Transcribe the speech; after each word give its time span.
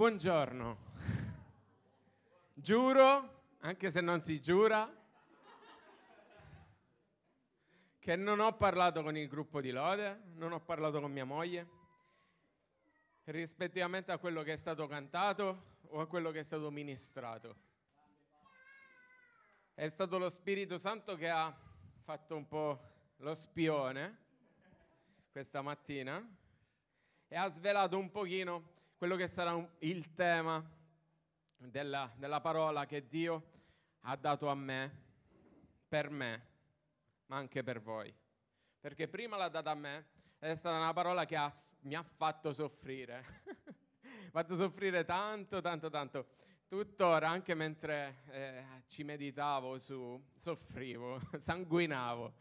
Buongiorno. 0.00 0.78
Giuro, 2.54 3.42
anche 3.58 3.90
se 3.90 4.00
non 4.00 4.22
si 4.22 4.40
giura, 4.40 4.90
che 7.98 8.16
non 8.16 8.40
ho 8.40 8.56
parlato 8.56 9.02
con 9.02 9.14
il 9.14 9.28
gruppo 9.28 9.60
di 9.60 9.70
lode, 9.70 10.22
non 10.36 10.52
ho 10.52 10.60
parlato 10.60 11.02
con 11.02 11.12
mia 11.12 11.26
moglie, 11.26 11.68
rispettivamente 13.24 14.10
a 14.10 14.16
quello 14.16 14.42
che 14.42 14.54
è 14.54 14.56
stato 14.56 14.86
cantato 14.86 15.76
o 15.88 16.00
a 16.00 16.06
quello 16.06 16.30
che 16.30 16.38
è 16.38 16.44
stato 16.44 16.70
ministrato. 16.70 17.54
È 19.74 19.86
stato 19.88 20.16
lo 20.16 20.30
Spirito 20.30 20.78
Santo 20.78 21.14
che 21.14 21.28
ha 21.28 21.54
fatto 22.04 22.36
un 22.36 22.48
po' 22.48 22.80
lo 23.18 23.34
spione 23.34 24.16
questa 25.30 25.60
mattina 25.60 26.26
e 27.28 27.36
ha 27.36 27.48
svelato 27.48 27.98
un 27.98 28.10
pochino 28.10 28.78
quello 29.00 29.16
che 29.16 29.28
sarà 29.28 29.54
un, 29.54 29.66
il 29.78 30.12
tema 30.12 30.62
della, 31.56 32.12
della 32.16 32.42
parola 32.42 32.84
che 32.84 33.06
Dio 33.06 33.44
ha 34.00 34.14
dato 34.14 34.46
a 34.48 34.54
me, 34.54 34.94
per 35.88 36.10
me, 36.10 36.46
ma 37.24 37.36
anche 37.36 37.62
per 37.62 37.80
voi. 37.80 38.14
Perché 38.78 39.08
prima 39.08 39.38
l'ha 39.38 39.48
data 39.48 39.70
a 39.70 39.74
me 39.74 40.06
ed 40.38 40.50
è 40.50 40.54
stata 40.54 40.76
una 40.76 40.92
parola 40.92 41.24
che 41.24 41.34
ha, 41.34 41.50
mi 41.84 41.94
ha 41.94 42.02
fatto 42.02 42.52
soffrire. 42.52 43.24
fatto 44.32 44.54
soffrire 44.54 45.06
tanto, 45.06 45.62
tanto, 45.62 45.88
tanto. 45.88 46.26
Tuttora, 46.68 47.26
anche 47.26 47.54
mentre 47.54 48.22
eh, 48.28 48.64
ci 48.86 49.02
meditavo 49.02 49.78
su, 49.78 50.22
soffrivo, 50.34 51.18
sanguinavo. 51.40 52.34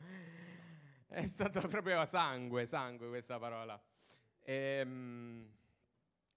È 1.07 1.25
stato 1.25 1.65
proprio 1.69 2.03
sangue, 2.03 2.65
sangue 2.65 3.07
questa 3.07 3.39
parola. 3.39 3.81
E, 4.41 4.53
ehm, 4.53 5.57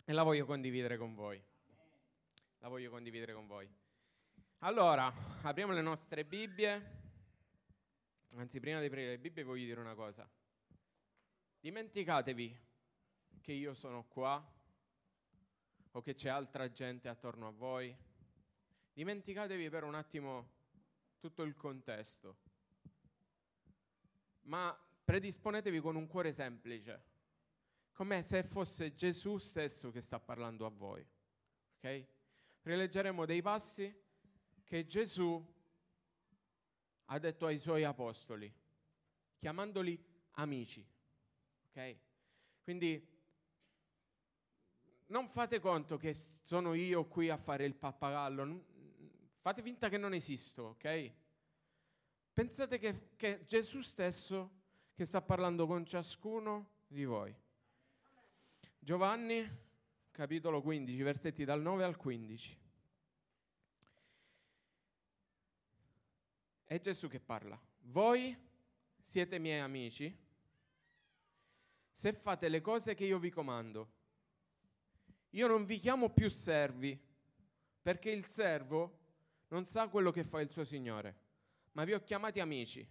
e 0.05 0.12
la 0.12 0.22
voglio 0.22 0.45
condividere 0.45 0.97
con 0.97 1.14
voi. 1.14 1.42
La 2.58 2.69
voglio 2.69 2.91
condividere 2.91 3.33
con 3.33 3.47
voi. 3.47 3.69
Allora, 4.58 5.12
apriamo 5.42 5.72
le 5.72 5.83
nostre 5.83 6.25
Bibbie. 6.25 7.00
Anzi, 8.36 8.61
prima 8.61 8.80
di 8.80 8.86
aprire 8.86 9.11
le 9.11 9.19
Bibbie 9.19 9.42
voglio 9.42 9.64
dire 9.64 9.80
una 9.80 9.95
cosa. 9.95 10.28
Dimenticatevi 11.61 12.58
che 13.41 13.53
io 13.53 13.75
sono 13.75 14.05
qua 14.06 14.45
o 15.92 16.00
che 16.00 16.14
c'è 16.14 16.28
altra 16.28 16.70
gente 16.70 17.08
attorno 17.08 17.48
a 17.48 17.50
voi. 17.50 17.95
Dimenticatevi 18.92 19.69
per 19.69 19.84
un 19.84 19.95
attimo 19.95 20.50
tutto 21.19 21.42
il 21.42 21.55
contesto. 21.55 22.36
Ma 24.42 24.77
predisponetevi 25.05 25.80
con 25.80 25.97
un 25.97 26.06
cuore 26.06 26.33
semplice 26.33 27.11
come 27.92 28.22
se 28.22 28.42
fosse 28.42 28.94
Gesù 28.94 29.38
stesso 29.38 29.90
che 29.90 30.00
sta 30.00 30.18
parlando 30.18 30.66
a 30.66 30.70
voi. 30.70 31.06
Ok? 31.76 32.06
Rileggeremo 32.62 33.24
dei 33.26 33.42
passi 33.42 33.94
che 34.64 34.86
Gesù 34.86 35.44
ha 37.06 37.18
detto 37.18 37.46
ai 37.46 37.58
suoi 37.58 37.84
apostoli, 37.84 38.52
chiamandoli 39.36 40.02
amici. 40.32 40.86
Ok? 41.68 41.96
Quindi 42.62 43.10
non 45.06 45.28
fate 45.28 45.60
conto 45.60 45.96
che 45.96 46.14
sono 46.14 46.72
io 46.74 47.04
qui 47.06 47.28
a 47.28 47.36
fare 47.36 47.64
il 47.64 47.74
pappagallo, 47.74 48.64
fate 49.40 49.60
finta 49.60 49.88
che 49.88 49.98
non 49.98 50.14
esisto, 50.14 50.62
ok? 50.62 51.12
Pensate 52.32 52.78
che, 52.78 53.10
che 53.16 53.44
Gesù 53.44 53.82
stesso 53.82 54.60
che 54.94 55.04
sta 55.04 55.20
parlando 55.20 55.66
con 55.66 55.84
ciascuno 55.84 56.84
di 56.86 57.05
voi. 57.05 57.42
Giovanni, 58.84 59.48
capitolo 60.10 60.60
15, 60.60 61.02
versetti 61.02 61.44
dal 61.44 61.62
9 61.62 61.84
al 61.84 61.96
15. 61.96 62.58
È 66.64 66.80
Gesù 66.80 67.06
che 67.06 67.20
parla. 67.20 67.56
Voi 67.82 68.36
siete 69.00 69.38
miei 69.38 69.60
amici 69.60 70.12
se 71.92 72.12
fate 72.12 72.48
le 72.48 72.60
cose 72.60 72.96
che 72.96 73.04
io 73.04 73.20
vi 73.20 73.30
comando. 73.30 73.92
Io 75.30 75.46
non 75.46 75.64
vi 75.64 75.78
chiamo 75.78 76.10
più 76.10 76.28
servi, 76.28 77.00
perché 77.80 78.10
il 78.10 78.24
servo 78.24 78.98
non 79.50 79.64
sa 79.64 79.86
quello 79.86 80.10
che 80.10 80.24
fa 80.24 80.40
il 80.40 80.50
suo 80.50 80.64
Signore, 80.64 81.16
ma 81.74 81.84
vi 81.84 81.92
ho 81.92 82.02
chiamati 82.02 82.40
amici, 82.40 82.84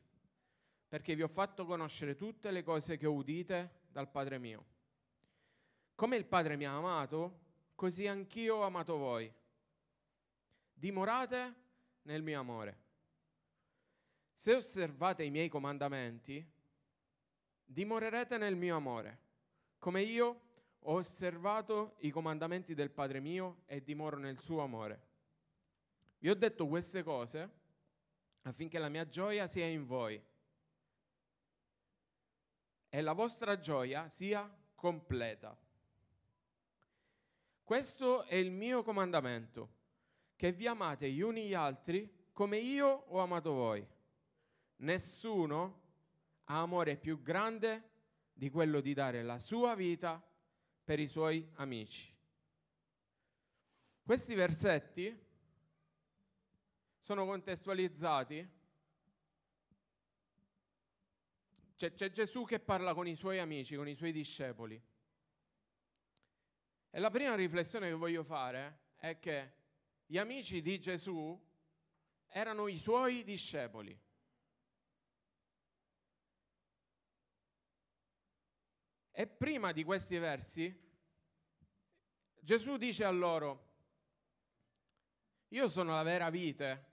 perché 0.88 1.16
vi 1.16 1.24
ho 1.24 1.28
fatto 1.28 1.66
conoscere 1.66 2.16
tutte 2.16 2.50
le 2.50 2.64
cose 2.64 2.96
che 2.96 3.08
udite 3.08 3.82
dal 3.92 4.10
Padre 4.10 4.38
mio. 4.38 4.80
Come 6.02 6.16
il 6.16 6.26
Padre 6.26 6.56
mi 6.56 6.66
ha 6.66 6.76
amato, 6.76 7.42
così 7.76 8.08
anch'io 8.08 8.56
ho 8.56 8.64
amato 8.64 8.98
voi. 8.98 9.32
Dimorate 10.74 11.54
nel 12.02 12.24
mio 12.24 12.40
amore. 12.40 12.80
Se 14.34 14.56
osservate 14.56 15.22
i 15.22 15.30
miei 15.30 15.48
comandamenti, 15.48 16.44
dimorerete 17.64 18.40
nel 18.40 18.56
mio 18.56 18.78
amore, 18.78 19.20
come 19.78 20.02
io 20.02 20.42
ho 20.80 20.96
osservato 20.96 21.98
i 22.00 22.10
comandamenti 22.10 22.74
del 22.74 22.90
Padre 22.90 23.20
mio 23.20 23.62
e 23.68 23.84
dimoro 23.84 24.18
nel 24.18 24.40
suo 24.40 24.62
amore. 24.62 25.06
Vi 26.18 26.32
ho 26.32 26.36
detto 26.36 26.66
queste 26.66 27.04
cose 27.04 27.50
affinché 28.42 28.80
la 28.80 28.90
mia 28.90 29.08
gioia 29.08 29.46
sia 29.46 29.68
in 29.68 29.86
voi 29.86 30.20
e 32.90 33.02
la 33.02 33.14
vostra 33.14 33.60
gioia 33.60 34.10
sia 34.10 34.52
completa. 34.74 35.56
Questo 37.64 38.24
è 38.24 38.36
il 38.36 38.52
mio 38.52 38.84
comandamento, 38.84 39.70
che 40.36 40.52
vi 40.52 40.68
amate 40.68 41.10
gli 41.10 41.22
uni 41.22 41.48
gli 41.48 41.54
altri 41.54 42.30
come 42.34 42.58
io 42.58 42.88
ho 42.88 43.20
amato 43.20 43.54
voi. 43.54 43.88
Nessuno 44.78 45.82
ha 46.46 46.62
amore 46.62 46.98
più 46.98 47.22
grande 47.22 47.90
di 48.34 48.50
quello 48.50 48.82
di 48.82 48.94
dare 48.94 49.22
la 49.22 49.38
sua 49.38 49.76
vita 49.76 50.22
per 50.84 51.00
i 51.00 51.08
suoi 51.08 51.48
amici. 51.56 52.12
Questi 54.04 54.34
versetti 54.34 55.16
sono 57.00 57.26
contestualizzati. 57.26 58.50
C'è, 61.76 61.94
c'è 61.94 62.12
Gesù 62.12 62.46
che 62.46 62.60
parla 62.60 62.94
con 62.94 63.08
i 63.08 63.16
suoi 63.16 63.40
amici, 63.40 63.76
con 63.76 63.88
i 63.88 63.96
suoi 63.96 64.12
discepoli. 64.12 64.82
E 66.94 67.00
la 67.00 67.10
prima 67.10 67.36
riflessione 67.36 67.88
che 67.88 67.94
voglio 67.96 68.24
fare 68.24 68.90
è 68.98 69.18
che 69.18 69.54
gli 70.06 70.18
amici 70.18 70.62
di 70.62 70.78
Gesù 70.78 71.42
erano 72.28 72.68
i 72.68 72.78
suoi 72.78 73.24
discepoli. 73.24 73.98
E 79.14 79.28
prima 79.28 79.72
di 79.72 79.86
questi 79.86 80.18
versi 80.18 80.90
Gesù 82.44 82.76
dice 82.76 83.06
a 83.06 83.12
loro, 83.12 83.70
io 85.50 85.70
sono 85.70 85.94
la 85.94 86.04
vera 86.04 86.30
vite, 86.30 86.86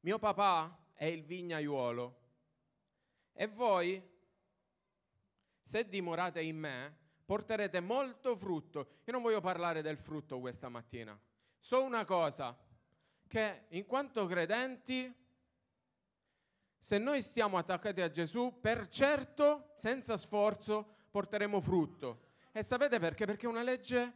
mio 0.00 0.18
papà 0.18 0.90
è 0.94 1.04
il 1.04 1.22
vignaiuolo 1.22 2.20
e 3.32 3.46
voi, 3.46 4.02
se 5.62 5.88
dimorate 5.88 6.40
in 6.40 6.58
me, 6.58 7.01
porterete 7.32 7.80
molto 7.80 8.36
frutto. 8.36 8.98
Io 9.04 9.12
non 9.12 9.22
voglio 9.22 9.40
parlare 9.40 9.80
del 9.80 9.96
frutto 9.96 10.38
questa 10.38 10.68
mattina. 10.68 11.18
So 11.58 11.82
una 11.82 12.04
cosa, 12.04 12.54
che 13.26 13.64
in 13.68 13.86
quanto 13.86 14.26
credenti, 14.26 15.10
se 16.78 16.98
noi 16.98 17.22
stiamo 17.22 17.56
attaccati 17.56 18.02
a 18.02 18.10
Gesù, 18.10 18.58
per 18.60 18.86
certo, 18.88 19.70
senza 19.74 20.18
sforzo, 20.18 20.96
porteremo 21.10 21.58
frutto. 21.62 22.32
E 22.52 22.62
sapete 22.62 22.98
perché? 22.98 23.24
Perché 23.24 23.46
è 23.46 23.48
una 23.48 23.62
legge 23.62 24.12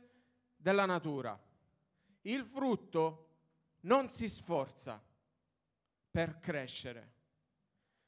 della 0.54 0.84
natura. 0.84 1.42
Il 2.20 2.44
frutto 2.44 3.28
non 3.84 4.10
si 4.10 4.28
sforza 4.28 5.02
per 6.10 6.38
crescere. 6.38 7.14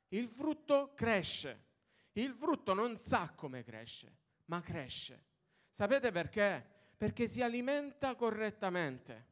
Il 0.09 0.29
frutto 0.29 0.93
cresce. 0.95 1.65
Il 2.13 2.35
frutto 2.35 2.75
non 2.75 2.99
sa 2.99 3.33
come 3.35 3.63
cresce 3.63 4.27
ma 4.49 4.61
cresce. 4.61 5.25
Sapete 5.71 6.11
perché? 6.11 6.67
Perché 6.97 7.29
si 7.29 7.43
alimenta 7.43 8.15
correttamente, 8.15 9.27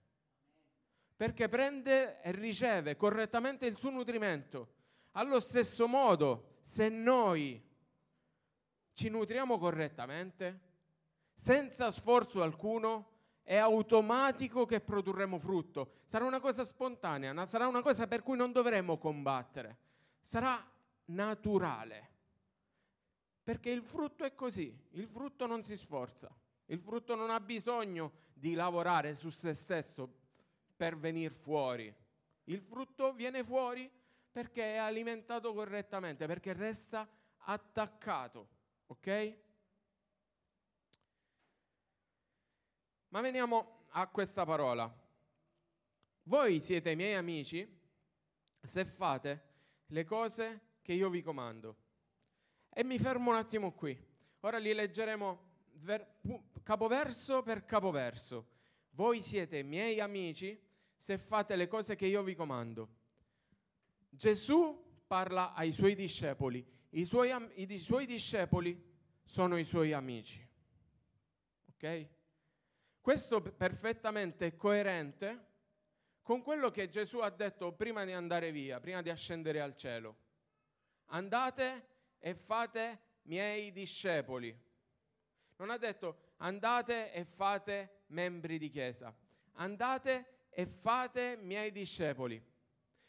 perché 1.16 1.48
prende 1.48 2.20
e 2.22 2.30
riceve 2.32 2.96
correttamente 2.96 3.66
il 3.66 3.76
suo 3.76 3.90
nutrimento. 3.90 4.74
Allo 5.12 5.40
stesso 5.40 5.88
modo, 5.88 6.58
se 6.60 6.88
noi 6.88 7.60
ci 8.92 9.08
nutriamo 9.08 9.58
correttamente, 9.58 10.60
senza 11.34 11.90
sforzo 11.90 12.42
alcuno, 12.42 13.14
è 13.42 13.56
automatico 13.56 14.66
che 14.66 14.80
produrremo 14.80 15.38
frutto. 15.38 16.00
Sarà 16.04 16.24
una 16.24 16.40
cosa 16.40 16.64
spontanea, 16.64 17.46
sarà 17.46 17.66
una 17.66 17.82
cosa 17.82 18.06
per 18.06 18.22
cui 18.22 18.36
non 18.36 18.52
dovremo 18.52 18.98
combattere, 18.98 19.78
sarà 20.20 20.64
naturale. 21.06 22.15
Perché 23.46 23.70
il 23.70 23.84
frutto 23.84 24.24
è 24.24 24.34
così, 24.34 24.76
il 24.94 25.06
frutto 25.06 25.46
non 25.46 25.62
si 25.62 25.76
sforza. 25.76 26.28
Il 26.64 26.80
frutto 26.80 27.14
non 27.14 27.30
ha 27.30 27.38
bisogno 27.38 28.10
di 28.34 28.54
lavorare 28.54 29.14
su 29.14 29.30
se 29.30 29.54
stesso 29.54 30.12
per 30.74 30.98
venire 30.98 31.32
fuori. 31.32 31.94
Il 32.46 32.60
frutto 32.60 33.12
viene 33.12 33.44
fuori 33.44 33.88
perché 34.32 34.74
è 34.74 34.78
alimentato 34.78 35.54
correttamente, 35.54 36.26
perché 36.26 36.54
resta 36.54 37.08
attaccato. 37.36 38.48
Ok? 38.86 39.36
Ma 43.10 43.20
veniamo 43.20 43.84
a 43.90 44.08
questa 44.08 44.44
parola. 44.44 44.92
Voi 46.24 46.58
siete 46.58 46.96
miei 46.96 47.14
amici 47.14 47.64
se 48.60 48.84
fate 48.84 49.42
le 49.86 50.04
cose 50.04 50.60
che 50.82 50.94
io 50.94 51.08
vi 51.10 51.22
comando. 51.22 51.84
E 52.78 52.84
mi 52.84 52.98
fermo 52.98 53.30
un 53.30 53.36
attimo 53.36 53.72
qui. 53.72 53.98
Ora 54.40 54.58
li 54.58 54.74
leggeremo 54.74 55.38
ver- 55.76 56.18
capoverso 56.62 57.42
per 57.42 57.64
capoverso. 57.64 58.48
Voi 58.90 59.22
siete 59.22 59.62
miei 59.62 59.98
amici 59.98 60.62
se 60.94 61.16
fate 61.16 61.56
le 61.56 61.68
cose 61.68 61.96
che 61.96 62.04
io 62.04 62.22
vi 62.22 62.34
comando. 62.34 62.88
Gesù 64.10 65.02
parla 65.06 65.54
ai 65.54 65.72
suoi 65.72 65.94
discepoli, 65.94 66.62
i 66.90 67.06
suoi, 67.06 67.30
am- 67.30 67.50
i 67.54 67.78
suoi 67.78 68.04
discepoli 68.04 68.78
sono 69.24 69.56
i 69.56 69.64
suoi 69.64 69.94
amici. 69.94 70.46
Ok? 71.70 72.08
Questo 73.00 73.40
perfettamente 73.40 74.54
coerente 74.54 75.46
con 76.20 76.42
quello 76.42 76.70
che 76.70 76.90
Gesù 76.90 77.20
ha 77.20 77.30
detto 77.30 77.72
prima 77.72 78.04
di 78.04 78.12
andare 78.12 78.52
via, 78.52 78.80
prima 78.80 79.00
di 79.00 79.08
ascendere 79.08 79.62
al 79.62 79.74
cielo. 79.74 80.16
Andate 81.06 81.94
e 82.18 82.34
fate 82.34 83.00
miei 83.22 83.72
discepoli. 83.72 84.56
Non 85.56 85.70
ha 85.70 85.76
detto 85.76 86.32
andate 86.38 87.12
e 87.12 87.24
fate 87.24 88.02
membri 88.08 88.58
di 88.58 88.68
chiesa. 88.68 89.14
Andate 89.54 90.48
e 90.50 90.66
fate 90.66 91.36
miei 91.40 91.72
discepoli. 91.72 92.42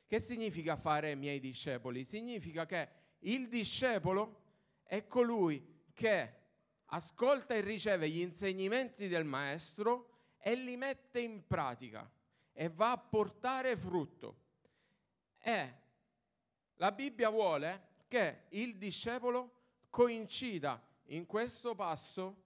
Che 0.06 0.20
significa 0.20 0.76
fare 0.76 1.16
miei 1.16 1.40
discepoli? 1.40 2.04
Significa 2.04 2.66
che 2.66 2.90
il 3.20 3.50
discepolo 3.50 4.44
è 4.84 5.06
colui 5.08 5.86
che 5.94 6.34
ascolta 6.86 7.54
e 7.54 7.62
riceve 7.62 8.10
gli 8.10 8.22
insegnamenti 8.22 9.08
del 9.08 9.26
maestro 9.26 10.36
e 10.40 10.56
li 10.56 10.78
mette 10.78 11.20
in 11.20 11.46
pratica 11.46 12.10
e 12.54 12.70
va 12.70 12.92
a 12.92 12.98
portare 12.98 13.76
frutto. 13.76 14.46
E 15.40 15.74
la 16.76 16.92
Bibbia 16.92 17.30
vuole 17.30 17.87
che 18.08 18.46
il 18.50 18.78
discepolo 18.78 19.86
coincida 19.90 20.82
in 21.06 21.26
questo 21.26 21.76
passo 21.76 22.44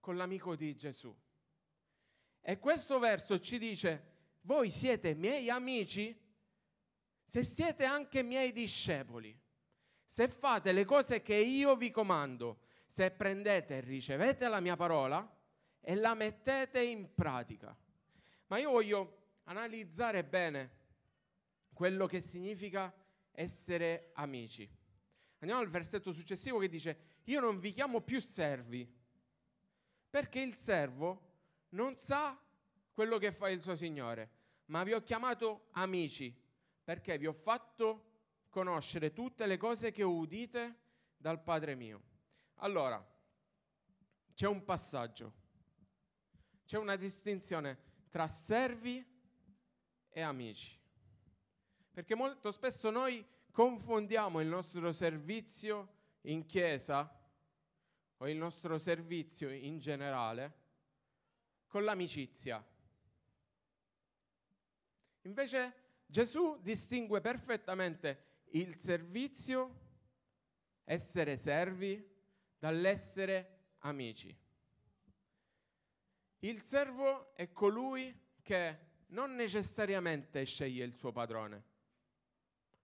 con 0.00 0.16
l'amico 0.16 0.56
di 0.56 0.74
Gesù. 0.74 1.14
E 2.40 2.58
questo 2.58 2.98
verso 2.98 3.38
ci 3.38 3.58
dice, 3.58 4.10
voi 4.42 4.70
siete 4.70 5.14
miei 5.14 5.48
amici 5.48 6.18
se 7.24 7.44
siete 7.44 7.84
anche 7.84 8.22
miei 8.22 8.52
discepoli, 8.52 9.34
se 10.04 10.28
fate 10.28 10.72
le 10.72 10.84
cose 10.84 11.22
che 11.22 11.36
io 11.36 11.76
vi 11.76 11.90
comando, 11.90 12.64
se 12.84 13.10
prendete 13.10 13.78
e 13.78 13.80
ricevete 13.80 14.48
la 14.48 14.60
mia 14.60 14.76
parola 14.76 15.26
e 15.80 15.94
la 15.94 16.14
mettete 16.14 16.82
in 16.82 17.14
pratica. 17.14 17.74
Ma 18.48 18.58
io 18.58 18.70
voglio 18.70 19.38
analizzare 19.44 20.24
bene 20.24 20.80
quello 21.72 22.06
che 22.06 22.20
significa 22.20 22.92
essere 23.32 24.10
amici. 24.14 24.68
Andiamo 25.38 25.60
al 25.60 25.68
versetto 25.68 26.12
successivo 26.12 26.58
che 26.58 26.68
dice, 26.68 27.20
io 27.24 27.40
non 27.40 27.58
vi 27.58 27.72
chiamo 27.72 28.00
più 28.00 28.20
servi, 28.20 28.90
perché 30.08 30.40
il 30.40 30.54
servo 30.56 31.30
non 31.70 31.96
sa 31.96 32.40
quello 32.92 33.18
che 33.18 33.32
fa 33.32 33.48
il 33.48 33.60
suo 33.60 33.74
Signore, 33.74 34.30
ma 34.66 34.84
vi 34.84 34.92
ho 34.92 35.02
chiamato 35.02 35.68
amici, 35.72 36.34
perché 36.84 37.18
vi 37.18 37.26
ho 37.26 37.32
fatto 37.32 38.10
conoscere 38.50 39.12
tutte 39.12 39.46
le 39.46 39.56
cose 39.56 39.90
che 39.90 40.02
udite 40.02 40.76
dal 41.16 41.42
Padre 41.42 41.74
mio. 41.74 42.02
Allora, 42.56 43.04
c'è 44.34 44.46
un 44.46 44.62
passaggio, 44.64 45.32
c'è 46.64 46.78
una 46.78 46.96
distinzione 46.96 47.78
tra 48.10 48.28
servi 48.28 49.04
e 50.10 50.20
amici. 50.20 50.81
Perché 51.92 52.14
molto 52.14 52.50
spesso 52.50 52.88
noi 52.90 53.24
confondiamo 53.50 54.40
il 54.40 54.48
nostro 54.48 54.92
servizio 54.92 56.00
in 56.22 56.46
chiesa 56.46 57.20
o 58.16 58.28
il 58.28 58.36
nostro 58.36 58.78
servizio 58.78 59.50
in 59.50 59.78
generale 59.78 60.60
con 61.66 61.84
l'amicizia. 61.84 62.64
Invece 65.22 65.74
Gesù 66.06 66.58
distingue 66.60 67.20
perfettamente 67.20 68.40
il 68.52 68.74
servizio, 68.76 69.80
essere 70.84 71.36
servi, 71.36 72.10
dall'essere 72.58 73.74
amici. 73.80 74.34
Il 76.40 76.60
servo 76.62 77.34
è 77.34 77.52
colui 77.52 78.18
che 78.42 78.78
non 79.08 79.34
necessariamente 79.34 80.44
sceglie 80.44 80.84
il 80.84 80.94
suo 80.94 81.12
padrone. 81.12 81.70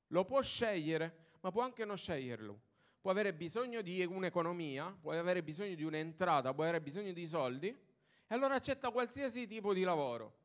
Lo 0.09 0.25
può 0.25 0.41
scegliere, 0.43 1.37
ma 1.41 1.51
può 1.51 1.63
anche 1.63 1.85
non 1.85 1.97
sceglierlo. 1.97 2.61
Può 3.01 3.11
avere 3.11 3.33
bisogno 3.33 3.81
di 3.81 4.05
un'economia, 4.05 4.97
può 5.01 5.13
avere 5.13 5.43
bisogno 5.43 5.75
di 5.75 5.85
un'entrata, 5.85 6.53
può 6.53 6.65
avere 6.65 6.81
bisogno 6.81 7.13
di 7.13 7.27
soldi 7.27 7.69
e 7.69 8.35
allora 8.35 8.57
accetta 8.57 8.91
qualsiasi 8.91 9.47
tipo 9.47 9.73
di 9.73 9.83
lavoro. 9.83 10.37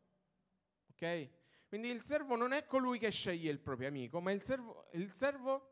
Ok? 0.91 1.29
Quindi 1.67 1.89
il 1.89 2.01
servo 2.01 2.35
non 2.35 2.53
è 2.53 2.65
colui 2.65 2.99
che 2.99 3.09
sceglie 3.09 3.49
il 3.49 3.59
proprio 3.59 3.87
amico, 3.87 4.21
ma 4.21 4.31
il 4.31 4.43
servo, 4.43 4.87
il 4.91 5.11
servo 5.11 5.71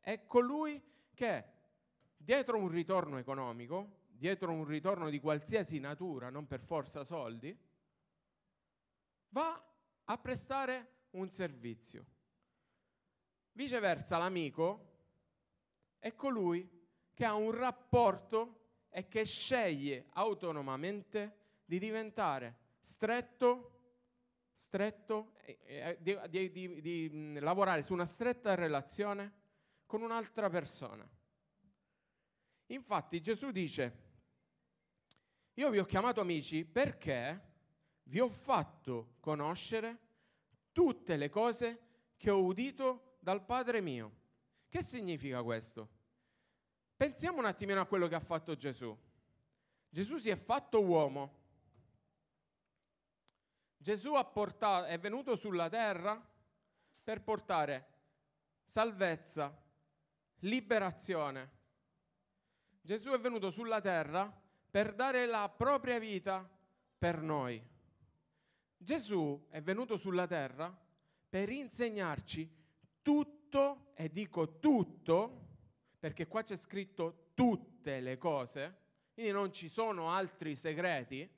è 0.00 0.26
colui 0.26 0.82
che 1.12 1.44
dietro 2.16 2.56
un 2.56 2.68
ritorno 2.68 3.18
economico, 3.18 4.02
dietro 4.08 4.50
un 4.52 4.64
ritorno 4.64 5.10
di 5.10 5.20
qualsiasi 5.20 5.78
natura, 5.78 6.30
non 6.30 6.46
per 6.46 6.60
forza 6.60 7.04
soldi, 7.04 7.56
va 9.28 9.62
a 10.04 10.18
prestare 10.18 10.88
un 11.10 11.28
servizio. 11.28 12.06
Viceversa, 13.56 14.18
l'amico 14.18 14.92
è 16.00 16.12
colui 16.16 16.68
che 17.12 17.24
ha 17.24 17.34
un 17.34 17.52
rapporto 17.52 18.62
e 18.88 19.06
che 19.06 19.24
sceglie 19.24 20.06
autonomamente 20.14 21.60
di 21.64 21.78
diventare 21.78 22.56
stretto, 22.80 23.70
stretto, 24.50 25.34
eh, 25.44 25.96
di, 26.00 26.18
di, 26.28 26.50
di, 26.50 26.80
di 26.80 27.38
lavorare 27.38 27.82
su 27.82 27.92
una 27.92 28.06
stretta 28.06 28.56
relazione 28.56 29.32
con 29.86 30.02
un'altra 30.02 30.50
persona. 30.50 31.08
Infatti 32.66 33.20
Gesù 33.20 33.52
dice, 33.52 34.02
io 35.54 35.70
vi 35.70 35.78
ho 35.78 35.84
chiamato 35.84 36.20
amici 36.20 36.64
perché 36.64 37.40
vi 38.02 38.18
ho 38.18 38.28
fatto 38.28 39.14
conoscere 39.20 39.98
tutte 40.72 41.14
le 41.16 41.28
cose 41.28 41.78
che 42.16 42.30
ho 42.30 42.42
udito 42.42 43.13
dal 43.24 43.42
Padre 43.42 43.80
mio. 43.80 44.12
Che 44.68 44.82
significa 44.82 45.42
questo? 45.42 45.88
Pensiamo 46.94 47.38
un 47.38 47.46
attimino 47.46 47.80
a 47.80 47.86
quello 47.86 48.06
che 48.06 48.14
ha 48.14 48.20
fatto 48.20 48.54
Gesù. 48.54 48.94
Gesù 49.88 50.18
si 50.18 50.28
è 50.28 50.36
fatto 50.36 50.84
uomo. 50.84 51.42
Gesù 53.78 54.12
portato, 54.30 54.86
è 54.86 54.98
venuto 54.98 55.36
sulla 55.36 55.70
terra 55.70 56.22
per 57.02 57.22
portare 57.22 57.92
salvezza, 58.62 59.58
liberazione. 60.40 61.50
Gesù 62.82 63.10
è 63.10 63.18
venuto 63.18 63.50
sulla 63.50 63.80
terra 63.80 64.30
per 64.70 64.94
dare 64.94 65.24
la 65.24 65.48
propria 65.48 65.98
vita 65.98 66.46
per 66.98 67.22
noi. 67.22 67.62
Gesù 68.76 69.46
è 69.48 69.62
venuto 69.62 69.96
sulla 69.96 70.26
terra 70.26 70.76
per 71.30 71.48
insegnarci 71.48 72.63
tutto, 73.04 73.92
e 73.94 74.10
dico 74.10 74.58
tutto, 74.58 75.42
perché 75.98 76.26
qua 76.26 76.42
c'è 76.42 76.56
scritto 76.56 77.28
tutte 77.34 78.00
le 78.00 78.16
cose, 78.16 78.78
quindi 79.12 79.30
non 79.30 79.52
ci 79.52 79.68
sono 79.68 80.10
altri 80.10 80.56
segreti 80.56 81.30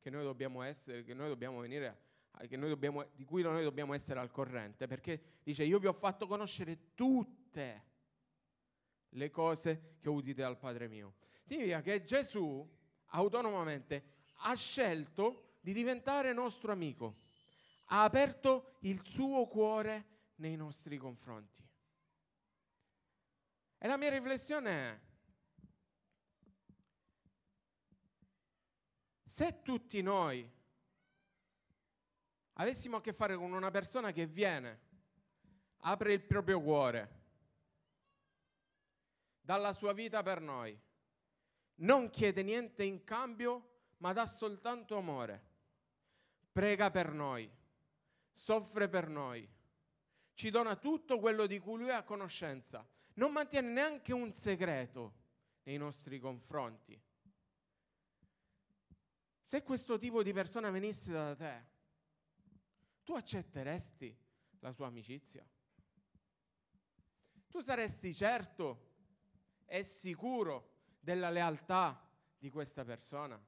che 0.00 0.10
noi 0.10 0.24
dobbiamo 0.24 0.62
essere, 0.62 1.04
che 1.04 1.14
noi 1.14 1.28
dobbiamo 1.28 1.60
venire, 1.60 2.02
che 2.48 2.56
noi 2.56 2.68
dobbiamo, 2.68 3.06
di 3.14 3.24
cui 3.24 3.42
noi 3.42 3.62
dobbiamo 3.62 3.94
essere 3.94 4.18
al 4.18 4.30
corrente, 4.30 4.86
perché 4.86 5.38
dice 5.42 5.64
io 5.64 5.78
vi 5.78 5.86
ho 5.86 5.92
fatto 5.92 6.26
conoscere 6.26 6.94
tutte 6.94 7.84
le 9.10 9.30
cose 9.30 9.96
che 10.00 10.08
udite 10.08 10.42
dal 10.42 10.58
Padre 10.58 10.88
mio. 10.88 11.14
Significa 11.44 11.80
che 11.80 12.02
Gesù 12.02 12.68
autonomamente 13.06 14.04
ha 14.38 14.54
scelto 14.54 15.58
di 15.60 15.72
diventare 15.72 16.32
nostro 16.32 16.72
amico. 16.72 17.20
Ha 17.86 18.02
aperto 18.02 18.76
il 18.80 19.00
suo 19.04 19.46
cuore 19.46 20.13
nei 20.36 20.56
nostri 20.56 20.96
confronti. 20.96 21.62
E 23.78 23.86
la 23.86 23.96
mia 23.96 24.10
riflessione 24.10 24.70
è, 24.70 25.00
Se 29.34 29.62
tutti 29.62 30.00
noi 30.00 30.48
avessimo 32.52 32.98
a 32.98 33.00
che 33.00 33.12
fare 33.12 33.34
con 33.34 33.52
una 33.52 33.72
persona 33.72 34.12
che 34.12 34.26
viene, 34.26 34.80
apre 35.78 36.12
il 36.12 36.22
proprio 36.22 36.60
cuore, 36.60 37.22
dalla 39.40 39.72
sua 39.72 39.92
vita 39.92 40.22
per 40.22 40.40
noi, 40.40 40.80
non 41.78 42.10
chiede 42.10 42.44
niente 42.44 42.84
in 42.84 43.02
cambio, 43.02 43.70
ma 43.96 44.12
dà 44.12 44.24
soltanto 44.24 44.96
amore, 44.96 45.44
prega 46.52 46.92
per 46.92 47.12
noi, 47.12 47.50
soffre 48.30 48.88
per 48.88 49.08
noi, 49.08 49.52
ci 50.34 50.50
dona 50.50 50.76
tutto 50.76 51.18
quello 51.18 51.46
di 51.46 51.58
cui 51.58 51.78
lui 51.78 51.90
ha 51.90 52.02
conoscenza, 52.02 52.86
non 53.14 53.32
mantiene 53.32 53.72
neanche 53.72 54.12
un 54.12 54.32
segreto 54.32 55.22
nei 55.62 55.76
nostri 55.76 56.18
confronti. 56.18 57.00
Se 59.42 59.62
questo 59.62 59.98
tipo 59.98 60.22
di 60.22 60.32
persona 60.32 60.70
venisse 60.70 61.12
da 61.12 61.34
te, 61.36 61.64
tu 63.04 63.12
accetteresti 63.14 64.16
la 64.60 64.72
sua 64.72 64.86
amicizia? 64.86 65.46
Tu 67.48 67.60
saresti 67.60 68.12
certo 68.12 68.92
e 69.66 69.84
sicuro 69.84 70.72
della 70.98 71.30
lealtà 71.30 72.10
di 72.36 72.50
questa 72.50 72.84
persona? 72.84 73.40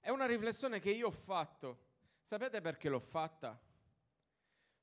È 0.00 0.08
una 0.10 0.26
riflessione 0.26 0.80
che 0.80 0.90
io 0.90 1.06
ho 1.06 1.12
fatto. 1.12 1.88
Sapete 2.30 2.60
perché 2.60 2.88
l'ho 2.88 3.00
fatta? 3.00 3.60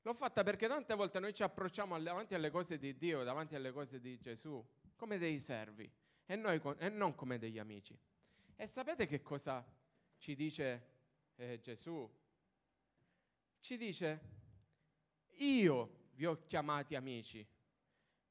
L'ho 0.02 0.12
fatta 0.12 0.42
perché 0.42 0.68
tante 0.68 0.94
volte 0.94 1.18
noi 1.18 1.32
ci 1.32 1.42
approcciamo 1.42 1.98
davanti 1.98 2.34
alle 2.34 2.50
cose 2.50 2.76
di 2.76 2.94
Dio, 2.98 3.24
davanti 3.24 3.54
alle 3.54 3.72
cose 3.72 4.00
di 4.00 4.18
Gesù, 4.18 4.62
come 4.94 5.16
dei 5.16 5.40
servi 5.40 5.90
e, 6.26 6.36
noi, 6.36 6.60
e 6.76 6.90
non 6.90 7.14
come 7.14 7.38
degli 7.38 7.58
amici. 7.58 7.98
E 8.54 8.66
sapete 8.66 9.06
che 9.06 9.22
cosa 9.22 9.66
ci 10.18 10.34
dice 10.34 10.88
eh, 11.36 11.58
Gesù? 11.58 12.06
Ci 13.60 13.76
dice, 13.78 14.20
io 15.36 16.08
vi 16.16 16.26
ho 16.26 16.44
chiamati 16.46 16.96
amici, 16.96 17.48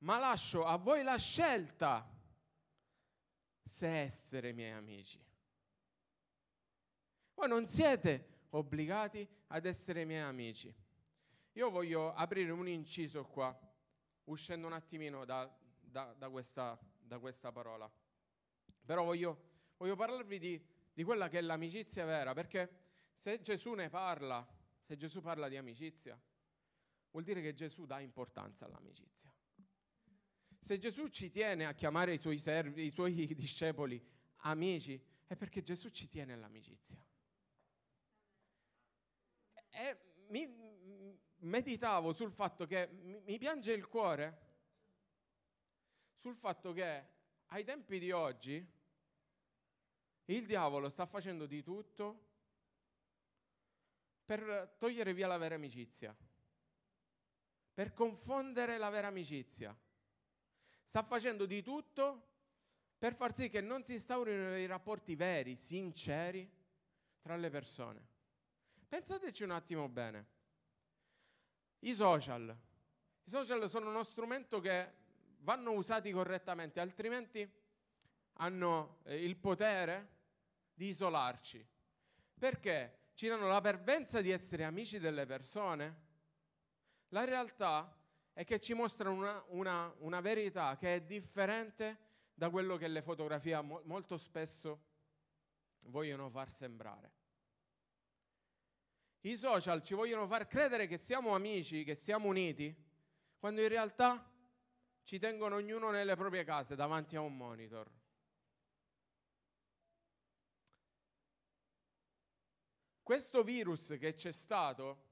ma 0.02 0.20
lascio 0.20 0.64
a 0.64 0.76
voi 0.76 1.02
la 1.02 1.18
scelta 1.18 2.08
se 3.64 3.88
essere 3.88 4.54
miei 4.54 4.74
amici. 4.74 5.20
Voi 7.34 7.48
non 7.48 7.66
siete 7.66 8.36
obbligati 8.50 9.28
ad 9.48 9.66
essere 9.66 10.06
miei 10.06 10.22
amici. 10.22 10.74
Io 11.54 11.70
voglio 11.70 12.14
aprire 12.14 12.52
un 12.52 12.68
inciso 12.68 13.26
qua, 13.26 13.58
uscendo 14.26 14.68
un 14.68 14.74
attimino 14.74 15.26
da, 15.26 15.52
da, 15.80 16.14
da, 16.14 16.30
questa, 16.30 16.80
da 17.00 17.18
questa, 17.20 17.52
parola. 17.52 17.92
Però 18.86 19.04
voglio, 19.04 19.42
voglio 19.78 19.96
parlarvi 19.96 20.38
di, 20.38 20.66
di 20.94 21.04
quella 21.04 21.30
che 21.30 21.40
è 21.40 21.42
l'amicizia 21.42 22.06
vera, 22.06 22.34
perché 22.34 22.86
se 23.14 23.42
Gesù 23.42 23.74
ne 23.74 23.90
parla, 23.90 24.48
se 24.82 24.96
Gesù 24.98 25.22
parla 25.22 25.48
di 25.50 25.58
amicizia, 25.58 26.20
vuol 27.10 27.24
dire 27.24 27.42
che 27.42 27.54
Gesù 27.54 27.86
dà 27.86 28.00
importanza 28.00 28.66
all'amicizia. 28.66 29.32
Se 30.60 30.78
Gesù 30.78 31.08
ci 31.08 31.30
tiene 31.32 31.66
a 31.66 31.74
chiamare 31.74 32.14
i 32.14 32.18
suoi, 32.18 32.38
servi, 32.38 32.86
i 32.86 32.92
suoi 32.92 33.26
discepoli 33.34 34.00
amici, 34.42 35.02
è 35.26 35.36
perché 35.36 35.64
Gesù 35.64 35.90
ci 35.90 36.08
tiene 36.08 36.34
all'amicizia. 36.34 37.00
E 39.80 39.98
mi, 40.30 41.16
meditavo 41.42 42.12
sul 42.14 42.32
fatto 42.32 42.66
che 42.66 42.90
mi, 43.04 43.20
mi 43.20 43.38
piange 43.38 43.74
il 43.74 43.88
cuore 43.88 44.46
sul 46.16 46.36
fatto 46.36 46.74
che 46.74 47.06
ai 47.46 47.64
tempi 47.64 48.00
di 48.00 48.12
oggi 48.12 48.66
il 50.26 50.46
diavolo 50.48 50.90
sta 50.90 51.06
facendo 51.06 51.46
di 51.46 51.62
tutto 51.62 52.26
per 54.26 54.76
togliere 54.80 55.14
via 55.14 55.28
la 55.28 55.38
vera 55.38 55.56
amicizia, 55.56 56.14
per 57.72 57.94
confondere 57.94 58.80
la 58.80 58.90
vera 58.90 59.08
amicizia 59.08 59.78
sta 60.84 61.04
facendo 61.04 61.46
di 61.46 61.62
tutto 61.62 62.26
per 62.98 63.14
far 63.14 63.36
sì 63.36 63.48
che 63.48 63.62
non 63.62 63.84
si 63.84 63.94
instaurino 63.94 64.50
dei 64.50 64.66
rapporti 64.66 65.16
veri, 65.16 65.56
sinceri 65.56 66.52
tra 67.22 67.36
le 67.36 67.50
persone. 67.52 68.16
Pensateci 68.88 69.44
un 69.44 69.52
attimo 69.52 69.90
bene. 69.90 70.26
I 71.80 71.94
social. 71.94 72.58
I 73.24 73.30
social 73.30 73.70
sono 73.70 73.90
uno 73.90 74.04
strumento 74.04 74.60
che 74.60 74.94
vanno 75.40 75.74
usati 75.74 76.12
correttamente, 76.12 76.80
altrimenti 76.80 77.50
hanno 78.34 79.00
eh, 79.04 79.24
il 79.24 79.36
potere 79.36 80.16
di 80.74 80.88
isolarci. 80.88 81.66
Perché 82.38 83.10
ci 83.14 83.28
danno 83.28 83.48
la 83.48 83.62
pervenza 83.62 84.22
di 84.22 84.32
essere 84.32 84.64
amici 84.64 85.00
delle 85.00 85.26
persone? 85.26 86.06
La 87.10 87.26
realtà 87.26 87.94
e 88.34 88.44
che 88.44 88.60
ci 88.60 88.74
mostrano 88.74 89.16
una, 89.16 89.44
una, 89.48 89.94
una 90.00 90.22
verità 90.22 90.78
che 90.78 90.96
è 90.96 91.02
differente 91.02 92.06
da 92.34 92.50
quello 92.50 92.78
che 92.78 92.88
le 92.88 93.02
fotografie 93.02 93.60
mo- 93.62 93.82
molto 93.86 94.16
spesso 94.18 94.84
vogliono 95.88 96.30
far 96.30 96.50
sembrare. 96.50 97.17
I 99.28 99.36
social 99.36 99.84
ci 99.84 99.94
vogliono 99.94 100.26
far 100.26 100.48
credere 100.48 100.88
che 100.88 100.98
siamo 100.98 101.36
amici, 101.36 101.84
che 101.84 101.96
siamo 101.96 102.30
uniti, 102.30 102.74
quando 103.38 103.62
in 103.62 103.68
realtà 103.68 104.26
ci 105.04 105.20
tengono 105.20 105.56
ognuno 105.56 105.92
nelle 105.92 106.16
proprie 106.16 106.46
case 106.46 106.76
davanti 106.76 107.18
a 107.18 107.20
un 107.20 107.36
monitor. 107.36 107.92
Questo 113.04 113.44
virus 113.44 113.98
che 114.00 114.14
c'è 114.14 114.32
stato 114.32 115.04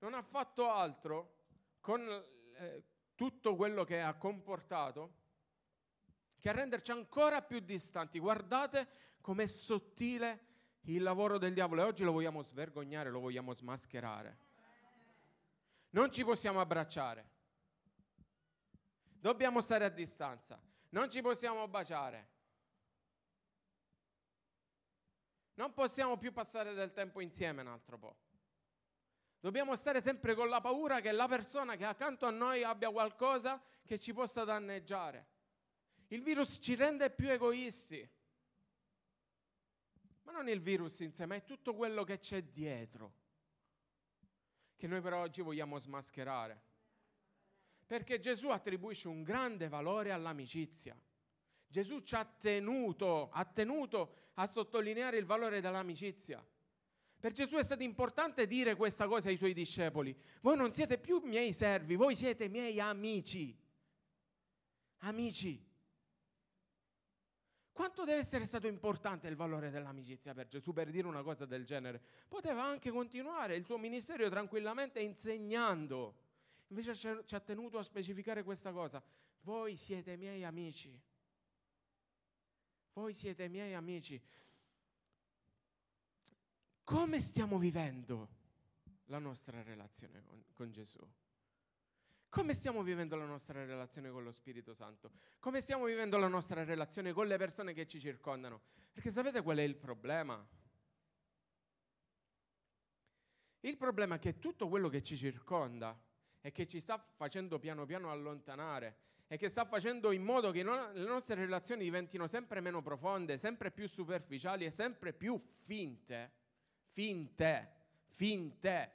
non 0.00 0.12
ha 0.12 0.22
fatto 0.22 0.70
altro 0.70 1.44
con 1.80 2.06
eh, 2.58 2.84
tutto 3.14 3.56
quello 3.56 3.84
che 3.84 4.02
ha 4.02 4.12
comportato 4.18 5.22
che 6.38 6.50
a 6.50 6.52
renderci 6.52 6.90
ancora 6.90 7.40
più 7.40 7.60
distanti. 7.60 8.18
Guardate 8.18 9.16
com'è 9.22 9.46
sottile 9.46 10.52
il 10.86 11.02
lavoro 11.02 11.38
del 11.38 11.54
diavolo 11.54 11.82
e 11.82 11.84
oggi 11.84 12.04
lo 12.04 12.12
vogliamo 12.12 12.42
svergognare, 12.42 13.10
lo 13.10 13.20
vogliamo 13.20 13.54
smascherare. 13.54 14.38
Non 15.90 16.10
ci 16.10 16.24
possiamo 16.24 16.60
abbracciare. 16.60 17.30
Dobbiamo 19.02 19.60
stare 19.60 19.84
a 19.84 19.88
distanza. 19.88 20.60
Non 20.90 21.10
ci 21.10 21.22
possiamo 21.22 21.66
baciare. 21.68 22.32
Non 25.54 25.72
possiamo 25.72 26.18
più 26.18 26.32
passare 26.32 26.74
del 26.74 26.92
tempo 26.92 27.20
insieme 27.20 27.62
un 27.62 27.68
altro 27.68 27.98
po'. 27.98 28.16
Dobbiamo 29.38 29.76
stare 29.76 30.02
sempre 30.02 30.34
con 30.34 30.48
la 30.48 30.60
paura 30.60 31.00
che 31.00 31.12
la 31.12 31.28
persona 31.28 31.76
che 31.76 31.84
accanto 31.84 32.26
a 32.26 32.30
noi 32.30 32.64
abbia 32.64 32.90
qualcosa 32.90 33.62
che 33.84 33.98
ci 33.98 34.12
possa 34.12 34.42
danneggiare. 34.44 35.26
Il 36.08 36.22
virus 36.22 36.58
ci 36.60 36.74
rende 36.74 37.10
più 37.10 37.30
egoisti. 37.30 38.08
Ma 40.24 40.32
non 40.32 40.48
il 40.48 40.60
virus 40.60 41.00
in 41.00 41.12
sé, 41.12 41.26
ma 41.26 41.36
è 41.36 41.44
tutto 41.44 41.74
quello 41.74 42.04
che 42.04 42.18
c'è 42.18 42.42
dietro, 42.42 43.12
che 44.76 44.86
noi 44.86 45.00
però 45.00 45.20
oggi 45.20 45.40
vogliamo 45.40 45.78
smascherare. 45.78 46.62
Perché 47.86 48.18
Gesù 48.18 48.48
attribuisce 48.48 49.08
un 49.08 49.22
grande 49.22 49.68
valore 49.68 50.10
all'amicizia. 50.10 50.98
Gesù 51.66 51.98
ci 52.00 52.14
ha 52.14 52.24
tenuto, 52.24 53.30
ha 53.30 53.44
tenuto 53.44 54.30
a 54.34 54.46
sottolineare 54.46 55.18
il 55.18 55.26
valore 55.26 55.60
dell'amicizia. 55.60 56.44
Per 57.24 57.32
Gesù 57.32 57.56
è 57.56 57.64
stato 57.64 57.82
importante 57.82 58.46
dire 58.46 58.74
questa 58.74 59.06
cosa 59.06 59.28
ai 59.28 59.36
suoi 59.36 59.54
discepoli. 59.54 60.14
Voi 60.40 60.56
non 60.56 60.72
siete 60.72 60.98
più 60.98 61.20
miei 61.24 61.52
servi, 61.52 61.96
voi 61.96 62.14
siete 62.14 62.48
miei 62.48 62.78
amici. 62.80 63.58
Amici. 64.98 65.63
Quanto 67.74 68.04
deve 68.04 68.20
essere 68.20 68.44
stato 68.44 68.68
importante 68.68 69.26
il 69.26 69.34
valore 69.34 69.68
dell'amicizia 69.68 70.32
per 70.32 70.46
Gesù 70.46 70.72
per 70.72 70.90
dire 70.90 71.08
una 71.08 71.24
cosa 71.24 71.44
del 71.44 71.64
genere? 71.64 72.00
Poteva 72.28 72.62
anche 72.62 72.92
continuare 72.92 73.56
il 73.56 73.64
suo 73.64 73.78
ministero 73.78 74.28
tranquillamente 74.30 75.00
insegnando. 75.00 76.14
Invece 76.68 76.94
ci 76.94 77.34
ha 77.34 77.40
tenuto 77.40 77.78
a 77.78 77.82
specificare 77.82 78.44
questa 78.44 78.70
cosa. 78.70 79.02
Voi 79.40 79.74
siete 79.74 80.16
miei 80.16 80.44
amici. 80.44 80.96
Voi 82.92 83.12
siete 83.12 83.48
miei 83.48 83.74
amici. 83.74 84.22
Come 86.84 87.20
stiamo 87.20 87.58
vivendo 87.58 88.28
la 89.06 89.18
nostra 89.18 89.60
relazione 89.64 90.22
con, 90.22 90.44
con 90.52 90.70
Gesù? 90.70 91.04
Come 92.34 92.52
stiamo 92.54 92.82
vivendo 92.82 93.14
la 93.14 93.26
nostra 93.26 93.64
relazione 93.64 94.10
con 94.10 94.24
lo 94.24 94.32
Spirito 94.32 94.74
Santo? 94.74 95.12
Come 95.38 95.60
stiamo 95.60 95.84
vivendo 95.84 96.18
la 96.18 96.26
nostra 96.26 96.64
relazione 96.64 97.12
con 97.12 97.28
le 97.28 97.36
persone 97.36 97.72
che 97.72 97.86
ci 97.86 98.00
circondano? 98.00 98.60
Perché 98.92 99.12
sapete 99.12 99.40
qual 99.40 99.58
è 99.58 99.62
il 99.62 99.76
problema? 99.76 100.44
Il 103.60 103.76
problema 103.76 104.16
è 104.16 104.18
che 104.18 104.40
tutto 104.40 104.68
quello 104.68 104.88
che 104.88 105.00
ci 105.00 105.16
circonda 105.16 105.96
e 106.40 106.50
che 106.50 106.66
ci 106.66 106.80
sta 106.80 106.98
facendo 106.98 107.60
piano 107.60 107.86
piano 107.86 108.10
allontanare 108.10 108.96
e 109.28 109.36
che 109.36 109.48
sta 109.48 109.64
facendo 109.64 110.10
in 110.10 110.24
modo 110.24 110.50
che 110.50 110.64
no- 110.64 110.90
le 110.90 111.06
nostre 111.06 111.36
relazioni 111.36 111.84
diventino 111.84 112.26
sempre 112.26 112.60
meno 112.60 112.82
profonde, 112.82 113.38
sempre 113.38 113.70
più 113.70 113.86
superficiali 113.86 114.64
e 114.64 114.70
sempre 114.70 115.12
più 115.12 115.40
finte, 115.46 116.32
finte, 116.90 117.70
finte, 118.08 118.90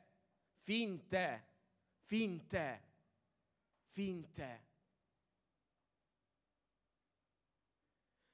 finte, 0.59 1.45
finte, 2.01 2.01
finte. 2.01 2.87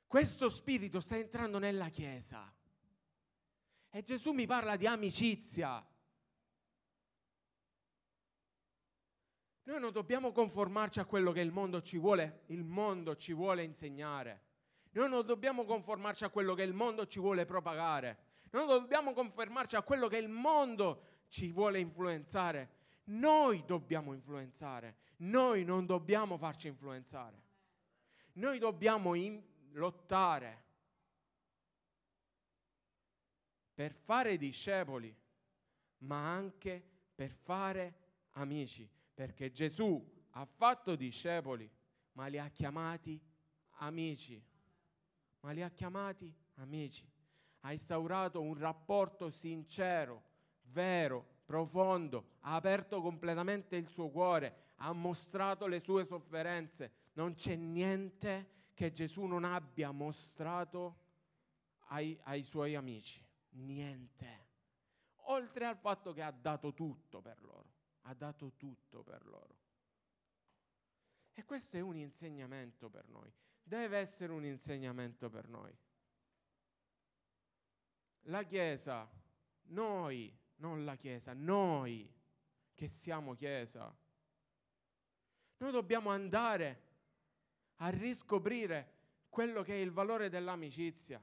Questo 0.07 0.49
spirito 0.49 0.99
sta 0.99 1.17
entrando 1.17 1.59
nella 1.59 1.89
Chiesa. 1.89 2.53
E 3.89 4.01
Gesù 4.01 4.31
mi 4.31 4.45
parla 4.45 4.75
di 4.75 4.87
amicizia. 4.87 5.85
Noi 9.63 9.79
non 9.79 9.91
dobbiamo 9.91 10.31
conformarci 10.31 10.99
a 10.99 11.05
quello 11.05 11.31
che 11.31 11.41
il 11.41 11.51
mondo 11.51 11.81
ci 11.81 11.97
vuole, 11.97 12.43
il 12.47 12.63
mondo 12.63 13.15
ci 13.15 13.33
vuole 13.33 13.63
insegnare. 13.63 14.43
Noi 14.91 15.09
non 15.09 15.25
dobbiamo 15.25 15.65
conformarci 15.65 16.23
a 16.23 16.29
quello 16.29 16.53
che 16.53 16.63
il 16.63 16.73
mondo 16.73 17.07
ci 17.07 17.19
vuole 17.19 17.45
propagare. 17.45 18.17
Noi 18.51 18.67
non 18.67 18.79
dobbiamo 18.79 19.11
conformarci 19.11 19.75
a 19.75 19.81
quello 19.81 20.07
che 20.07 20.17
il 20.17 20.29
mondo 20.29 21.23
ci 21.29 21.51
vuole 21.51 21.79
influenzare. 21.79 22.69
Noi 23.05 23.63
dobbiamo 23.65 24.13
influenzare. 24.13 24.97
Noi 25.17 25.63
non 25.63 25.85
dobbiamo 25.85 26.37
farci 26.37 26.67
influenzare. 26.67 27.43
Noi 28.33 28.59
dobbiamo 28.59 29.13
in- 29.13 29.41
lottare 29.71 30.63
per 33.73 33.93
fare 33.93 34.37
discepoli, 34.37 35.13
ma 35.99 36.33
anche 36.33 36.83
per 37.13 37.31
fare 37.31 37.93
amici 38.31 38.89
perché 39.13 39.51
Gesù 39.51 40.13
ha 40.31 40.45
fatto 40.45 40.95
discepoli, 40.95 41.69
ma 42.13 42.27
li 42.27 42.37
ha 42.37 42.49
chiamati 42.49 43.19
amici. 43.77 44.43
Ma 45.39 45.51
li 45.51 45.61
ha 45.61 45.69
chiamati 45.69 46.33
amici. 46.55 47.09
Ha 47.61 47.71
instaurato 47.71 48.41
un 48.41 48.57
rapporto 48.57 49.29
sincero, 49.29 50.23
vero, 50.63 51.34
profondo, 51.45 52.31
ha 52.41 52.55
aperto 52.55 53.01
completamente 53.01 53.75
il 53.75 53.87
suo 53.87 54.09
cuore, 54.09 54.73
ha 54.77 54.91
mostrato 54.91 55.67
le 55.67 55.79
sue 55.79 56.05
sofferenze. 56.05 56.91
Non 57.13 57.35
c'è 57.35 57.55
niente 57.55 58.69
che 58.73 58.91
Gesù 58.91 59.25
non 59.25 59.45
abbia 59.45 59.91
mostrato 59.91 61.03
ai, 61.87 62.19
ai 62.23 62.43
suoi 62.43 62.75
amici. 62.75 63.23
Niente. 63.51 64.43
Oltre 65.27 65.65
al 65.65 65.77
fatto 65.77 66.11
che 66.11 66.21
ha 66.21 66.31
dato 66.31 66.73
tutto 66.73 67.21
per 67.21 67.41
loro 67.41 67.75
ha 68.07 68.13
dato 68.13 68.53
tutto 68.55 69.03
per 69.03 69.25
loro. 69.25 69.63
E 71.33 71.43
questo 71.43 71.77
è 71.77 71.81
un 71.81 71.97
insegnamento 71.97 72.89
per 72.89 73.07
noi, 73.09 73.31
deve 73.61 73.97
essere 73.97 74.31
un 74.31 74.45
insegnamento 74.45 75.29
per 75.29 75.47
noi. 75.47 75.75
La 78.27 78.43
Chiesa, 78.43 79.09
noi, 79.67 80.35
non 80.57 80.85
la 80.85 80.95
Chiesa, 80.95 81.33
noi 81.33 82.11
che 82.73 82.87
siamo 82.87 83.33
Chiesa, 83.33 83.93
noi 85.57 85.71
dobbiamo 85.71 86.09
andare 86.09 86.81
a 87.77 87.89
riscoprire 87.89 88.93
quello 89.29 89.63
che 89.63 89.73
è 89.73 89.77
il 89.77 89.91
valore 89.91 90.29
dell'amicizia. 90.29 91.21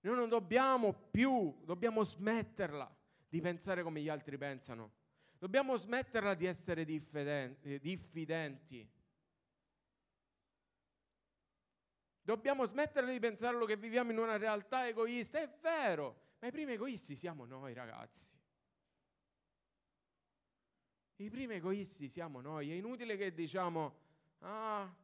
Noi 0.00 0.14
non 0.14 0.28
dobbiamo 0.28 0.92
più, 0.92 1.62
dobbiamo 1.64 2.04
smetterla 2.04 2.94
di 3.28 3.40
pensare 3.40 3.82
come 3.82 4.00
gli 4.00 4.08
altri 4.08 4.38
pensano. 4.38 4.92
Dobbiamo 5.38 5.76
smetterla 5.76 6.34
di 6.34 6.46
essere 6.46 6.86
eh, 6.86 7.78
diffidenti. 7.80 8.88
Dobbiamo 12.22 12.64
smetterla 12.64 13.10
di 13.10 13.18
pensare 13.18 13.64
che 13.66 13.76
viviamo 13.76 14.10
in 14.10 14.18
una 14.18 14.36
realtà 14.36 14.86
egoista. 14.86 15.40
È 15.40 15.48
vero, 15.60 16.34
ma 16.46 16.52
i 16.52 16.54
primi 16.54 16.74
egoisti 16.74 17.16
siamo 17.16 17.44
noi, 17.44 17.74
ragazzi. 17.74 18.32
I 21.16 21.28
primi 21.28 21.54
egoisti 21.54 22.08
siamo 22.08 22.40
noi. 22.40 22.70
È 22.70 22.74
inutile 22.74 23.16
che 23.16 23.34
diciamo, 23.34 23.98
ah, 24.40 24.94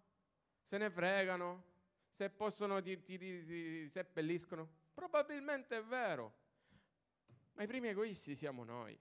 se 0.63 0.79
ne 0.79 0.89
fregano, 0.89 1.65
se 2.07 2.31
possono 2.31 2.81
ti, 2.81 3.03
ti, 3.03 3.19
ti, 3.19 3.45
ti 3.45 3.89
seppelliscono. 3.89 4.71
Probabilmente 4.95 5.79
è 5.79 5.83
vero, 5.83 6.33
ma 7.55 7.65
i 7.65 7.67
primi 7.67 7.89
egoisti 7.89 8.37
siamo 8.37 8.63
noi. 8.63 8.97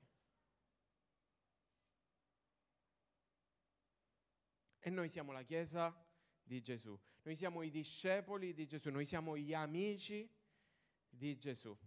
E 4.79 4.89
noi 4.89 5.09
siamo 5.09 5.31
la 5.31 5.43
Chiesa 5.43 5.95
di 6.41 6.59
Gesù, 6.59 6.99
noi 7.21 7.35
siamo 7.35 7.61
i 7.61 7.69
discepoli 7.69 8.51
di 8.55 8.65
Gesù, 8.65 8.89
noi 8.89 9.05
siamo 9.05 9.37
gli 9.37 9.53
amici 9.53 10.27
di 11.07 11.37
Gesù. 11.37 11.77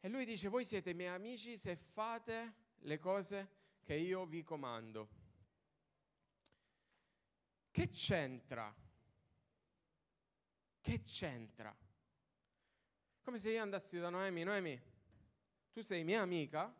E 0.00 0.08
lui 0.08 0.24
dice, 0.24 0.48
voi 0.48 0.64
siete 0.64 0.94
miei 0.94 1.10
amici 1.10 1.58
se 1.58 1.76
fate 1.76 2.54
le 2.78 2.98
cose 2.98 3.48
che 3.82 3.94
io 3.94 4.24
vi 4.24 4.42
comando. 4.42 5.08
Che 7.70 7.88
c'entra? 7.88 8.74
Che 10.80 11.02
c'entra? 11.02 11.76
Come 13.22 13.38
se 13.38 13.50
io 13.50 13.60
andassi 13.60 13.98
da 13.98 14.08
Noemi, 14.08 14.42
Noemi, 14.42 14.80
tu 15.70 15.82
sei 15.82 16.02
mia 16.02 16.22
amica 16.22 16.74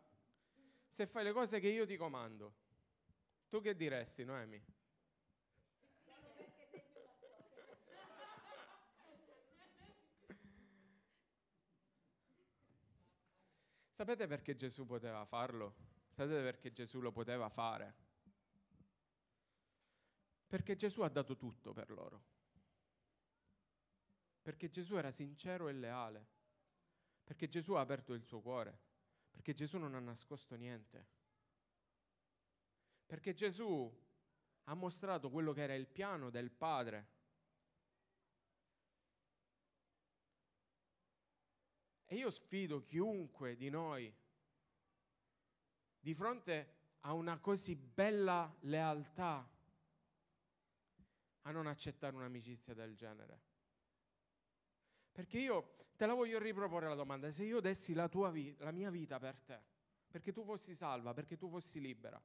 se 0.87 1.05
fai 1.05 1.23
le 1.23 1.31
cose 1.31 1.59
che 1.59 1.69
io 1.69 1.85
ti 1.85 1.95
comando. 1.95 2.55
Tu 3.47 3.61
che 3.61 3.75
diresti, 3.75 4.25
Noemi? 4.25 4.61
Sapete 14.01 14.25
perché 14.25 14.55
Gesù 14.55 14.87
poteva 14.87 15.23
farlo? 15.25 15.75
Sapete 16.09 16.41
perché 16.41 16.71
Gesù 16.71 17.01
lo 17.01 17.11
poteva 17.11 17.49
fare? 17.49 17.93
Perché 20.47 20.75
Gesù 20.75 21.01
ha 21.01 21.07
dato 21.07 21.37
tutto 21.37 21.71
per 21.71 21.91
loro. 21.91 22.23
Perché 24.41 24.69
Gesù 24.69 24.95
era 24.95 25.11
sincero 25.11 25.67
e 25.67 25.73
leale. 25.73 26.27
Perché 27.23 27.47
Gesù 27.47 27.73
ha 27.73 27.81
aperto 27.81 28.13
il 28.13 28.23
suo 28.23 28.41
cuore. 28.41 28.75
Perché 29.29 29.53
Gesù 29.53 29.77
non 29.77 29.93
ha 29.93 29.99
nascosto 29.99 30.55
niente. 30.55 31.05
Perché 33.05 33.35
Gesù 33.35 34.03
ha 34.63 34.73
mostrato 34.73 35.29
quello 35.29 35.53
che 35.53 35.61
era 35.61 35.75
il 35.75 35.85
piano 35.85 36.31
del 36.31 36.49
Padre. 36.49 37.07
E 42.11 42.15
io 42.15 42.29
sfido 42.29 42.83
chiunque 42.83 43.55
di 43.55 43.69
noi 43.69 44.13
di 45.97 46.13
fronte 46.13 46.73
a 46.99 47.13
una 47.13 47.39
così 47.39 47.73
bella 47.73 48.53
lealtà 48.63 49.49
a 51.43 51.51
non 51.51 51.67
accettare 51.67 52.13
un'amicizia 52.13 52.73
del 52.73 52.97
genere. 52.97 53.41
Perché 55.13 55.39
io 55.39 55.77
te 55.95 56.05
la 56.05 56.13
voglio 56.13 56.37
riproporre 56.37 56.89
la 56.89 56.95
domanda, 56.95 57.31
se 57.31 57.45
io 57.45 57.61
dessi 57.61 57.93
la, 57.93 58.09
vita, 58.29 58.65
la 58.65 58.71
mia 58.71 58.89
vita 58.89 59.17
per 59.17 59.39
te, 59.39 59.61
perché 60.09 60.33
tu 60.33 60.43
fossi 60.43 60.75
salva, 60.75 61.13
perché 61.13 61.37
tu 61.37 61.47
fossi 61.47 61.79
libera, 61.79 62.21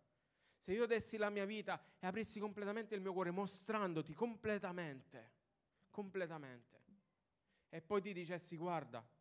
se 0.57 0.72
io 0.72 0.87
dessi 0.87 1.16
la 1.16 1.31
mia 1.31 1.44
vita 1.44 1.81
e 2.01 2.09
aprissi 2.09 2.40
completamente 2.40 2.96
il 2.96 3.01
mio 3.01 3.12
cuore, 3.12 3.31
mostrandoti 3.31 4.14
completamente, 4.14 5.31
completamente, 5.90 6.83
e 7.68 7.81
poi 7.81 8.03
ti 8.03 8.12
dicessi, 8.12 8.57
guarda, 8.57 9.14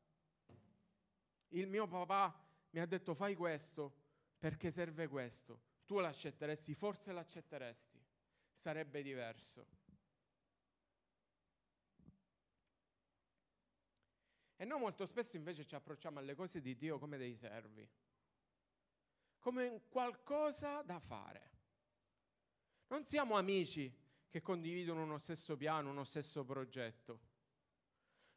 il 1.49 1.67
mio 1.67 1.87
papà 1.87 2.33
mi 2.71 2.79
ha 2.79 2.85
detto 2.85 3.13
fai 3.13 3.35
questo 3.35 4.03
perché 4.37 4.71
serve 4.71 5.07
questo, 5.07 5.61
tu 5.85 5.99
l'accetteresti, 5.99 6.73
forse 6.73 7.11
l'accetteresti, 7.11 8.03
sarebbe 8.51 9.01
diverso. 9.01 9.65
E 14.57 14.65
noi 14.65 14.79
molto 14.79 15.05
spesso 15.05 15.35
invece 15.35 15.65
ci 15.65 15.75
approcciamo 15.75 16.19
alle 16.19 16.35
cose 16.35 16.61
di 16.61 16.75
Dio 16.75 16.97
come 16.97 17.17
dei 17.17 17.35
servi 17.35 17.89
come 19.45 19.83
qualcosa 19.89 20.81
da 20.81 20.99
fare. 20.99 21.51
Non 22.87 23.05
siamo 23.05 23.37
amici 23.37 23.95
che 24.27 24.41
condividono 24.41 25.03
uno 25.03 25.19
stesso 25.19 25.55
piano, 25.55 25.91
uno 25.91 26.03
stesso 26.03 26.43
progetto. 26.43 27.19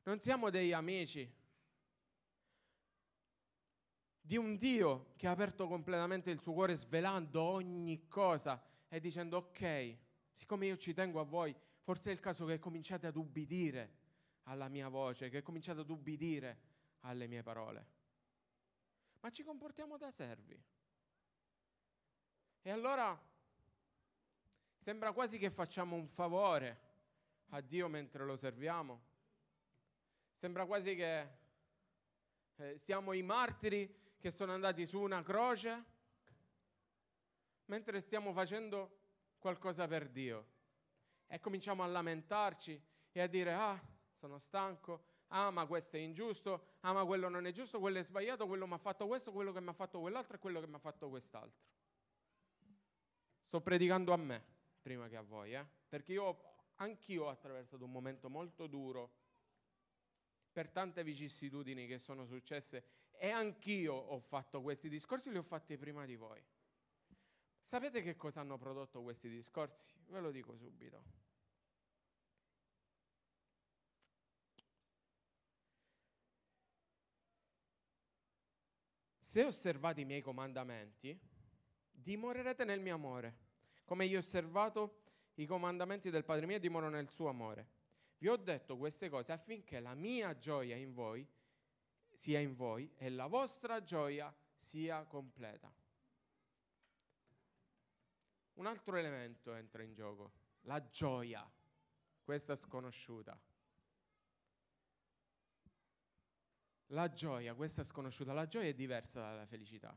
Non 0.03 0.21
siamo 0.21 0.51
degli 0.51 0.75
amici 0.75 1.27
di 4.29 4.37
un 4.37 4.59
Dio 4.59 5.15
che 5.17 5.27
ha 5.27 5.31
aperto 5.31 5.67
completamente 5.67 6.31
il 6.31 6.39
suo 6.39 6.53
cuore 6.53 6.77
svelando 6.77 7.41
ogni 7.41 8.07
cosa 8.09 8.63
e 8.87 9.01
dicendo 9.01 9.39
ok, 9.39 9.97
siccome 10.31 10.67
io 10.67 10.77
ci 10.77 10.93
tengo 10.93 11.19
a 11.19 11.25
voi, 11.25 11.57
forse 11.81 12.11
è 12.11 12.13
il 12.13 12.21
caso 12.21 12.45
che 12.45 12.59
cominciate 12.59 13.07
ad 13.07 13.17
ubbidire 13.17 13.97
alla 14.43 14.69
mia 14.69 14.89
voce, 14.89 15.31
che 15.31 15.41
cominciate 15.41 15.81
ad 15.81 15.89
ubbidire 15.89 16.61
alle 17.01 17.27
mie 17.27 17.43
parole. 17.43 17.87
Ma 19.21 19.31
ci 19.31 19.43
comportiamo 19.43 19.97
da 19.97 20.11
servi. 20.11 20.63
E 22.61 22.71
allora 22.71 23.19
Sembra 24.89 25.13
quasi 25.13 25.39
che 25.39 25.51
facciamo 25.51 25.97
un 25.97 26.07
favore 26.07 26.81
a 27.49 27.61
Dio 27.61 27.89
mentre 27.89 28.25
lo 28.25 28.37
serviamo. 28.37 29.03
Sembra 30.35 30.65
quasi 30.67 30.95
che 30.95 31.29
eh, 32.57 32.79
siamo 32.79 33.13
i 33.13 33.23
martiri 33.23 33.93
che 34.19 34.31
sono 34.31 34.53
andati 34.53 34.85
su 34.85 35.01
una 35.01 35.23
croce 35.23 35.85
mentre 37.67 38.01
stiamo 38.01 38.33
facendo 38.33 38.99
qualcosa 39.39 39.87
per 39.87 40.09
Dio. 40.09 40.57
E 41.27 41.39
cominciamo 41.41 41.83
a 41.83 41.87
lamentarci 41.87 42.81
e 43.13 43.21
a 43.21 43.27
dire, 43.27 43.53
ah, 43.53 43.81
sono 44.15 44.39
stanco, 44.39 45.05
ah, 45.29 45.51
ma 45.51 45.67
questo 45.67 45.97
è 45.97 46.01
ingiusto, 46.01 46.77
ah, 46.81 46.93
ma 46.93 47.05
quello 47.05 47.29
non 47.29 47.47
è 47.47 47.53
giusto, 47.53 47.79
quello 47.79 47.99
è 47.99 48.03
sbagliato, 48.03 48.47
quello 48.47 48.67
mi 48.67 48.75
ha 48.75 48.79
fatto 48.79 49.07
questo, 49.07 49.33
quello 49.33 49.53
che 49.53 49.61
mi 49.61 49.69
ha 49.69 49.75
fatto 49.75 50.01
quell'altro 50.01 50.37
e 50.37 50.39
quello 50.39 50.61
che 50.61 50.67
mi 50.67 50.75
ha 50.75 50.79
fatto 50.79 51.09
quest'altro. 51.09 51.67
Sto 53.43 53.61
predicando 53.61 54.13
a 54.13 54.17
me 54.17 54.45
prima 54.81 55.09
che 55.09 55.17
a 55.17 55.23
voi, 55.23 55.55
eh? 55.55 55.67
perché 55.89 56.13
io, 56.13 56.43
anch'io 56.77 57.25
ho 57.25 57.29
attraversato 57.29 57.85
un 57.85 57.91
momento 57.91 58.31
molto 58.31 58.67
duro 58.67 59.11
per 60.59 60.71
tante 60.71 61.05
vicissitudini 61.05 61.87
che 61.87 62.01
sono 62.01 62.27
successe 62.27 62.83
e 63.13 63.31
anch'io 63.31 63.95
ho 63.95 64.19
fatto 64.19 64.61
questi 64.61 64.89
discorsi, 64.89 65.31
li 65.31 65.39
ho 65.39 65.43
fatti 65.45 65.79
prima 65.79 66.05
di 66.05 66.17
voi. 66.17 66.45
Sapete 67.61 68.03
che 68.03 68.17
cosa 68.17 68.41
hanno 68.41 68.59
prodotto 68.59 69.01
questi 69.05 69.29
discorsi? 69.29 69.93
Ve 70.09 70.19
lo 70.19 70.33
dico 70.33 70.57
subito. 70.57 71.05
Se 79.21 79.45
osservate 79.45 80.01
i 80.01 80.05
miei 80.05 80.23
comandamenti, 80.23 81.17
dimorerete 81.89 82.65
nel 82.65 82.81
mio 82.81 82.97
amore, 82.97 83.37
come 83.85 84.07
io 84.07 84.17
ho 84.17 84.21
osservato 84.23 85.03
i 85.35 85.47
comandamenti 85.47 86.11
del 86.11 86.25
Padre 86.25 86.47
mio 86.47 86.57
e 86.57 86.61
dimoro 86.61 86.89
nel 86.89 87.09
suo 87.09 87.29
amore. 87.29 87.78
Vi 88.19 88.29
ho 88.29 88.37
detto 88.37 88.77
queste 88.77 89.09
cose 89.09 89.33
affinché 89.33 89.79
la 89.81 89.95
mia 89.95 90.37
gioia 90.37 90.77
in 90.77 90.93
voi 90.93 91.27
sia 92.13 92.41
in 92.41 92.57
voi 92.57 92.93
e 92.97 93.11
la 93.11 93.27
vostra 93.27 93.83
gioia 93.83 94.35
sia 94.55 95.05
completa. 95.05 95.73
Un 98.55 98.67
altro 98.67 98.97
elemento 98.97 99.55
entra 99.55 99.85
in 99.85 99.95
gioco, 99.95 100.33
la 100.63 100.85
gioia, 100.89 101.49
questa 102.25 102.57
sconosciuta. 102.57 103.41
La 106.93 107.09
gioia, 107.13 107.55
questa 107.55 107.85
sconosciuta, 107.85 108.33
la 108.33 108.47
gioia 108.47 108.69
è 108.69 108.75
diversa 108.75 109.21
dalla 109.21 109.47
felicità. 109.47 109.97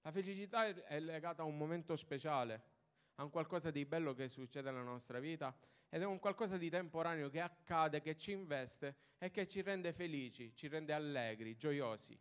La 0.00 0.12
felicità 0.12 0.64
è 0.64 0.98
legata 1.00 1.42
a 1.42 1.44
un 1.44 1.58
momento 1.58 1.94
speciale, 1.96 2.75
a 3.16 3.24
un 3.24 3.30
qualcosa 3.30 3.70
di 3.70 3.84
bello 3.84 4.14
che 4.14 4.28
succede 4.28 4.70
nella 4.70 4.82
nostra 4.82 5.18
vita 5.18 5.54
ed 5.88 6.02
è 6.02 6.04
un 6.04 6.18
qualcosa 6.18 6.56
di 6.56 6.68
temporaneo 6.68 7.28
che 7.28 7.40
accade, 7.40 8.00
che 8.00 8.16
ci 8.16 8.32
investe 8.32 8.96
e 9.18 9.30
che 9.30 9.46
ci 9.46 9.62
rende 9.62 9.92
felici, 9.92 10.54
ci 10.54 10.68
rende 10.68 10.92
allegri, 10.92 11.56
gioiosi. 11.56 12.18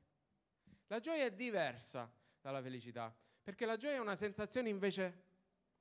La 0.88 1.00
gioia 1.00 1.26
è 1.26 1.32
diversa 1.32 2.12
dalla 2.40 2.62
felicità, 2.62 3.14
perché 3.44 3.66
la 3.66 3.76
gioia 3.76 3.96
è 3.96 4.00
una 4.00 4.16
sensazione 4.16 4.70
invece 4.70 5.24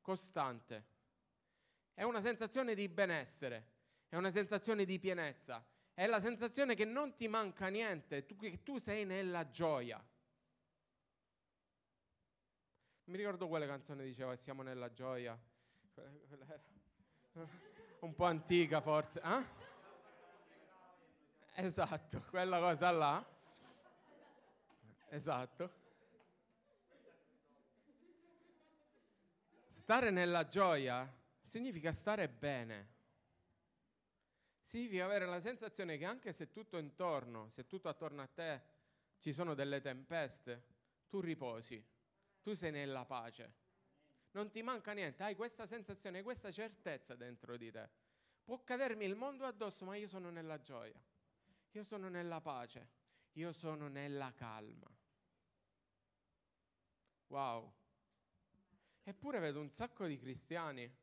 costante, 0.01 0.85
è 1.93 2.03
una 2.03 2.21
sensazione 2.21 2.75
di 2.75 2.89
benessere, 2.89 3.73
è 4.09 4.17
una 4.17 4.31
sensazione 4.31 4.85
di 4.85 4.99
pienezza, 4.99 5.65
è 5.93 6.07
la 6.07 6.21
sensazione 6.21 6.75
che 6.75 6.85
non 6.85 7.15
ti 7.15 7.29
manca 7.29 7.69
niente, 7.69 8.25
che 8.25 8.63
tu 8.63 8.79
sei 8.79 9.05
nella 9.05 9.49
gioia. 9.49 10.05
Mi 13.07 13.19
ricordo 13.19 13.49
quale 13.49 13.67
canzone 13.67 14.03
diceva 14.03 14.35
siamo 14.35 14.63
nella 14.63 14.91
gioia. 14.91 15.39
Un 18.01 18.15
po' 18.15 18.25
antica 18.25 18.81
forse. 18.81 19.21
Eh? 19.21 19.45
Esatto, 21.65 22.23
quella 22.31 22.59
cosa 22.59 22.91
là. 22.91 23.25
Esatto. 25.09 25.83
Stare 29.69 30.09
nella 30.11 30.49
gioia 30.49 31.07
significa 31.43 31.93
stare 31.93 32.27
bene. 32.29 32.93
Significa 34.63 35.05
avere 35.05 35.27
la 35.27 35.41
sensazione 35.41 35.99
che 35.99 36.07
anche 36.07 36.33
se 36.33 36.51
tutto 36.51 36.79
intorno, 36.79 37.51
se 37.51 37.67
tutto 37.67 37.91
attorno 37.91 38.23
a 38.23 38.27
te 38.27 38.63
ci 39.19 39.35
sono 39.35 39.53
delle 39.53 39.83
tempeste, 39.83 40.65
tu 41.11 41.21
riposi 41.21 41.93
tu 42.45 42.55
sei 42.55 42.71
nella 42.71 43.07
pace. 43.07 43.55
Non 44.33 44.51
ti 44.51 44.63
manca 44.63 44.93
niente, 44.93 45.23
hai 45.23 45.35
questa 45.35 45.65
sensazione, 45.65 46.23
questa 46.23 46.53
certezza 46.53 47.15
dentro 47.15 47.57
di 47.57 47.71
te. 47.71 47.89
Può 48.45 48.63
cadermi 48.63 49.07
il 49.07 49.15
mondo 49.15 49.47
addosso, 49.47 49.87
ma 49.87 49.97
io 49.97 50.07
sono 50.07 50.29
nella 50.29 50.61
gioia. 50.61 51.01
Io 51.71 51.83
sono 51.83 52.11
nella 52.11 52.43
pace. 52.43 52.87
Io 53.33 53.51
sono 53.53 53.89
nella 53.89 54.31
calma. 54.35 54.95
Wow. 57.29 57.73
Eppure 59.05 59.39
vedo 59.39 59.61
un 59.61 59.71
sacco 59.71 60.07
di 60.07 60.19
cristiani, 60.19 60.95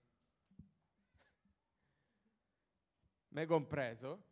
me 3.30 3.46
compreso, 3.48 4.24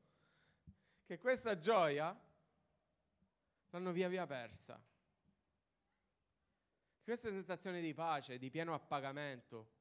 che 1.06 1.18
questa 1.18 1.58
gioia 1.58 2.16
l'hanno 3.72 3.92
via 3.92 4.08
via 4.08 4.28
persa. 4.28 4.80
Questa 7.10 7.32
sensazione 7.32 7.82
di 7.82 7.92
pace, 7.96 8.38
di 8.38 8.52
pieno 8.52 8.76
appagamento, 8.76 9.72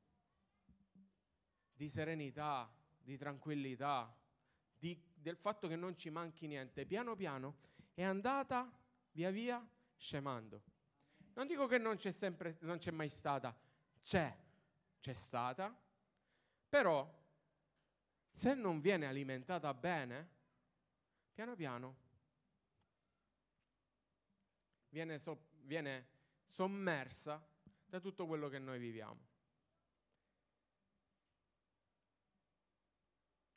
di 1.74 1.86
serenità, 1.86 2.74
di 2.96 3.18
tranquillità, 3.18 4.16
di, 4.74 4.98
del 5.12 5.36
fatto 5.36 5.68
che 5.68 5.76
non 5.76 5.94
ci 5.94 6.08
manchi 6.08 6.46
niente, 6.46 6.86
piano 6.86 7.14
piano 7.14 7.58
è 7.92 8.02
andata 8.02 8.72
via 9.12 9.28
via 9.30 9.62
scemando. 9.94 10.62
Non 11.34 11.46
dico 11.46 11.66
che 11.66 11.76
non 11.76 11.96
c'è, 11.96 12.12
sempre, 12.12 12.56
non 12.60 12.78
c'è 12.78 12.92
mai 12.92 13.10
stata, 13.10 13.54
c'è, 14.00 14.34
c'è 14.98 15.12
stata, 15.12 15.78
però 16.66 17.14
se 18.30 18.54
non 18.54 18.80
viene 18.80 19.04
alimentata 19.06 19.74
bene, 19.74 20.30
piano 21.34 21.54
piano 21.54 21.96
viene, 24.88 25.18
so, 25.18 25.48
viene 25.64 26.16
sommersa 26.48 27.44
da 27.84 28.00
tutto 28.00 28.26
quello 28.26 28.48
che 28.48 28.58
noi 28.58 28.78
viviamo. 28.78 29.26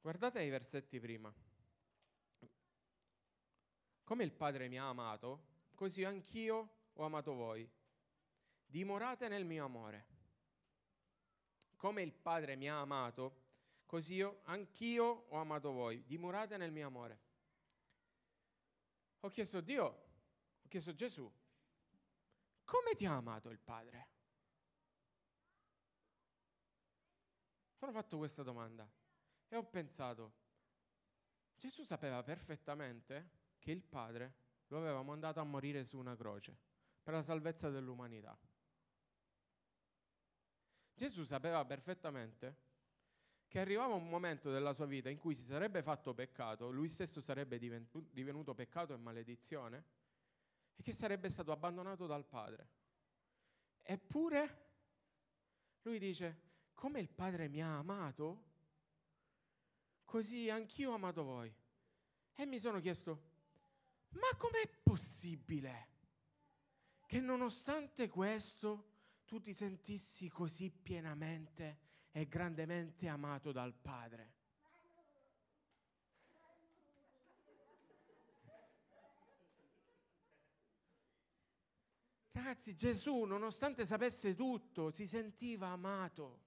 Guardate 0.02 0.42
i 0.42 0.50
versetti 0.50 1.00
prima. 1.00 1.34
Come 4.04 4.24
il 4.24 4.32
Padre 4.32 4.68
mi 4.68 4.80
ha 4.80 4.90
amato, 4.90 5.46
così 5.76 6.04
anch'io 6.04 6.90
ho 6.94 7.04
amato 7.04 7.34
voi. 7.34 7.70
Dimorate 8.66 9.28
nel 9.28 9.46
mio 9.46 9.66
amore. 9.66 10.08
Come 11.76 12.02
il 12.02 12.14
Padre 12.14 12.56
mi 12.56 12.70
ha 12.70 12.80
amato, 12.80 13.42
così 13.86 14.16
io, 14.16 14.42
anch'io 14.44 15.26
ho 15.30 15.38
amato 15.38 15.72
voi. 15.72 16.04
Dimorate 16.06 16.58
nel 16.58 16.72
mio 16.72 16.88
amore. 16.88 17.20
Ho 19.20 19.30
chiesto 19.30 19.58
a 19.58 19.62
Dio, 19.62 19.86
ho 19.86 20.68
chiesto 20.68 20.90
a 20.90 20.96
Gesù, 20.96 21.32
come 22.72 22.96
ti 22.96 23.06
ha 23.06 23.18
amato 23.18 23.50
il 23.50 23.60
Padre? 23.60 24.08
Sono 27.74 27.92
fatto 27.92 28.18
questa 28.18 28.44
domanda 28.44 28.90
e 29.50 29.58
ho 29.58 29.66
pensato, 29.66 30.36
Gesù 31.58 31.84
sapeva 31.84 32.24
perfettamente 32.24 33.32
che 33.60 33.72
il 33.72 33.84
Padre 33.84 34.36
lo 34.68 34.78
aveva 34.78 35.04
mandato 35.04 35.42
a 35.42 35.44
morire 35.44 35.84
su 35.84 35.98
una 35.98 36.16
croce 36.16 36.58
per 37.04 37.14
la 37.14 37.22
salvezza 37.22 37.70
dell'umanità. 37.70 38.40
Gesù 40.94 41.26
sapeva 41.26 41.66
perfettamente 41.66 42.70
che 43.50 43.60
arrivava 43.60 43.96
un 43.96 44.08
momento 44.08 44.50
della 44.50 44.72
sua 44.72 44.86
vita 44.86 45.10
in 45.10 45.18
cui 45.18 45.36
si 45.36 45.44
sarebbe 45.44 45.84
fatto 45.84 46.14
peccato, 46.14 46.72
lui 46.72 46.88
stesso 46.88 47.20
sarebbe 47.20 47.60
divenuto 47.60 48.54
peccato 48.54 48.94
e 48.94 48.98
maledizione, 48.98 50.00
e 50.82 50.84
che 50.84 50.94
sarebbe 50.94 51.30
stato 51.30 51.52
abbandonato 51.52 52.08
dal 52.08 52.26
padre. 52.26 52.68
Eppure 53.84 54.70
lui 55.84 56.00
dice, 56.00 56.50
come 56.74 57.00
il 57.00 57.08
padre 57.08 57.48
mi 57.48 57.62
ha 57.62 57.78
amato, 57.78 58.50
così 60.04 60.50
anch'io 60.50 60.90
ho 60.90 60.96
amato 60.96 61.24
voi. 61.24 61.54
E 62.34 62.46
mi 62.48 62.58
sono 62.58 62.80
chiesto, 62.80 63.30
ma 64.10 64.36
com'è 64.38 64.68
possibile 64.82 65.90
che 67.06 67.20
nonostante 67.20 68.10
questo 68.10 68.90
tu 69.26 69.40
ti 69.40 69.54
sentissi 69.54 70.30
così 70.30 70.72
pienamente 70.72 71.80
e 72.10 72.28
grandemente 72.28 73.08
amato 73.08 73.52
dal 73.52 73.76
Padre? 73.76 74.40
Ragazzi, 82.44 82.76
Gesù, 82.76 83.22
nonostante 83.26 83.86
sapesse 83.86 84.34
tutto, 84.34 84.90
si 84.90 85.06
sentiva 85.06 85.68
amato. 85.68 86.40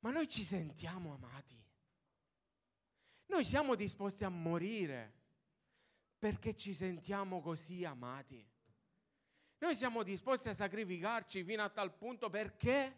Ma 0.00 0.10
noi 0.10 0.28
ci 0.28 0.42
sentiamo 0.42 1.14
amati. 1.14 1.56
Noi 3.26 3.44
siamo 3.44 3.76
disposti 3.76 4.24
a 4.24 4.28
morire 4.28 5.12
perché 6.18 6.56
ci 6.56 6.74
sentiamo 6.74 7.40
così 7.40 7.84
amati. 7.84 8.44
Noi 9.58 9.76
siamo 9.76 10.02
disposti 10.02 10.48
a 10.48 10.54
sacrificarci 10.54 11.44
fino 11.44 11.62
a 11.62 11.68
tal 11.68 11.94
punto 11.94 12.28
perché 12.28 12.92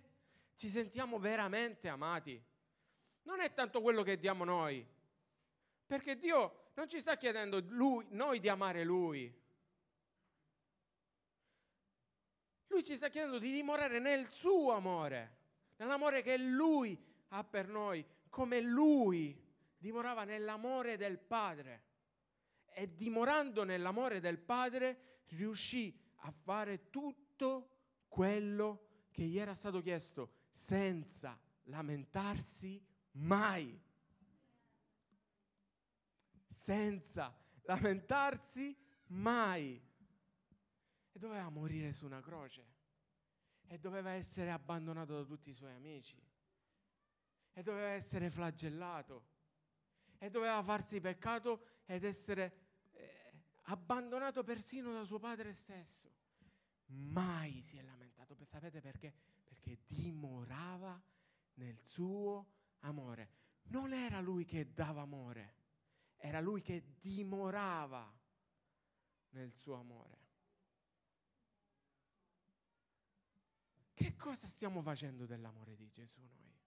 ci 0.54 0.70
sentiamo 0.70 1.18
veramente 1.18 1.86
amati. 1.86 2.42
Non 3.24 3.40
è 3.40 3.52
tanto 3.52 3.82
quello 3.82 4.02
che 4.02 4.18
diamo 4.18 4.44
noi, 4.44 4.86
perché 5.84 6.18
Dio 6.18 6.69
non 6.74 6.88
ci 6.88 7.00
sta 7.00 7.16
chiedendo 7.16 7.62
lui, 7.68 8.06
noi 8.10 8.40
di 8.40 8.48
amare 8.48 8.84
Lui. 8.84 9.38
Lui 12.68 12.84
ci 12.84 12.96
sta 12.96 13.08
chiedendo 13.08 13.38
di 13.38 13.50
dimorare 13.50 13.98
nel 13.98 14.28
suo 14.30 14.72
amore, 14.72 15.38
nell'amore 15.76 16.22
che 16.22 16.36
Lui 16.36 16.96
ha 17.28 17.42
per 17.42 17.68
noi, 17.68 18.04
come 18.28 18.60
Lui 18.60 19.36
dimorava 19.76 20.24
nell'amore 20.24 20.96
del 20.96 21.18
Padre. 21.18 21.88
E 22.72 22.94
dimorando 22.94 23.64
nell'amore 23.64 24.20
del 24.20 24.38
Padre 24.38 25.22
riuscì 25.30 25.92
a 26.22 26.30
fare 26.30 26.90
tutto 26.90 28.04
quello 28.08 29.08
che 29.10 29.24
gli 29.24 29.38
era 29.38 29.54
stato 29.54 29.80
chiesto 29.80 30.34
senza 30.52 31.38
lamentarsi 31.64 32.80
mai. 33.12 33.78
Senza 36.60 37.34
lamentarsi 37.62 38.76
mai. 39.06 39.82
E 41.12 41.18
doveva 41.18 41.48
morire 41.48 41.90
su 41.90 42.04
una 42.04 42.20
croce. 42.20 42.66
E 43.66 43.78
doveva 43.78 44.10
essere 44.10 44.50
abbandonato 44.50 45.14
da 45.16 45.24
tutti 45.24 45.48
i 45.48 45.54
suoi 45.54 45.72
amici. 45.72 46.22
E 47.52 47.62
doveva 47.62 47.88
essere 47.88 48.28
flagellato. 48.28 49.28
E 50.18 50.28
doveva 50.28 50.62
farsi 50.62 51.00
peccato 51.00 51.64
ed 51.86 52.04
essere 52.04 52.52
eh, 52.90 53.32
abbandonato 53.62 54.44
persino 54.44 54.92
da 54.92 55.04
suo 55.04 55.18
padre 55.18 55.54
stesso. 55.54 56.12
Mai 56.88 57.62
si 57.62 57.78
è 57.78 57.82
lamentato. 57.82 58.36
Sapete 58.44 58.82
perché? 58.82 59.14
Perché 59.44 59.78
dimorava 59.86 61.02
nel 61.54 61.78
suo 61.80 62.46
amore. 62.80 63.30
Non 63.68 63.94
era 63.94 64.20
lui 64.20 64.44
che 64.44 64.74
dava 64.74 65.00
amore, 65.00 65.59
era 66.22 66.40
lui 66.40 66.60
che 66.60 66.82
dimorava 67.00 68.08
nel 69.30 69.52
suo 69.52 69.74
amore. 69.74 70.18
Che 73.94 74.16
cosa 74.16 74.46
stiamo 74.48 74.82
facendo 74.82 75.26
dell'amore 75.26 75.76
di 75.76 75.88
Gesù 75.88 76.20
noi? 76.20 76.58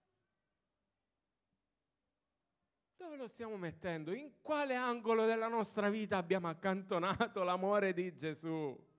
Dove 2.96 3.16
lo 3.16 3.26
stiamo 3.28 3.56
mettendo? 3.56 4.12
In 4.12 4.40
quale 4.40 4.74
angolo 4.74 5.24
della 5.24 5.48
nostra 5.48 5.88
vita 5.88 6.16
abbiamo 6.16 6.48
accantonato 6.48 7.42
l'amore 7.42 7.92
di 7.92 8.14
Gesù? 8.14 8.92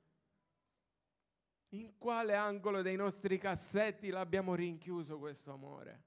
In 1.69 1.97
quale 1.97 2.35
angolo 2.35 2.81
dei 2.81 2.95
nostri 2.95 3.37
cassetti 3.37 4.09
l'abbiamo 4.09 4.53
rinchiuso 4.53 5.17
questo 5.17 5.51
amore? 5.51 6.03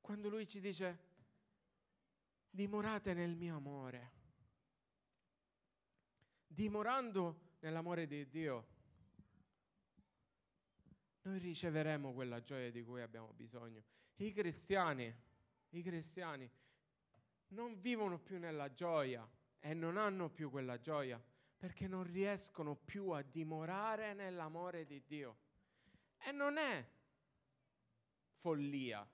Quando 0.00 0.28
lui 0.28 0.46
ci 0.46 0.60
dice, 0.60 1.13
dimorate 2.54 3.14
nel 3.14 3.34
mio 3.34 3.56
amore, 3.56 4.12
dimorando 6.46 7.56
nell'amore 7.58 8.06
di 8.06 8.28
Dio, 8.28 8.66
noi 11.22 11.38
riceveremo 11.40 12.12
quella 12.12 12.40
gioia 12.40 12.70
di 12.70 12.84
cui 12.84 13.00
abbiamo 13.00 13.32
bisogno. 13.32 13.82
I 14.16 14.32
cristiani, 14.32 15.12
i 15.70 15.82
cristiani 15.82 16.48
non 17.48 17.80
vivono 17.80 18.20
più 18.20 18.38
nella 18.38 18.72
gioia 18.72 19.28
e 19.58 19.74
non 19.74 19.96
hanno 19.96 20.30
più 20.30 20.48
quella 20.48 20.78
gioia 20.78 21.20
perché 21.56 21.88
non 21.88 22.04
riescono 22.04 22.76
più 22.76 23.08
a 23.08 23.22
dimorare 23.22 24.14
nell'amore 24.14 24.84
di 24.84 25.02
Dio. 25.04 25.38
E 26.18 26.30
non 26.30 26.56
è 26.56 26.86
follia, 28.36 29.04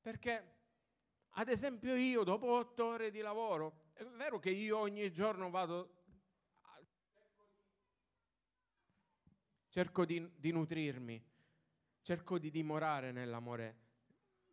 perché 0.00 0.60
ad 1.32 1.48
esempio 1.48 1.94
io 1.94 2.24
dopo 2.24 2.46
otto 2.46 2.84
ore 2.84 3.10
di 3.10 3.20
lavoro, 3.20 3.90
è 3.94 4.04
vero 4.04 4.38
che 4.38 4.50
io 4.50 4.78
ogni 4.78 5.10
giorno 5.10 5.48
vado, 5.48 6.00
cerco 9.68 10.04
di, 10.04 10.30
di 10.36 10.50
nutrirmi, 10.50 11.24
cerco 12.02 12.38
di 12.38 12.50
dimorare 12.50 13.12
nell'amore 13.12 13.78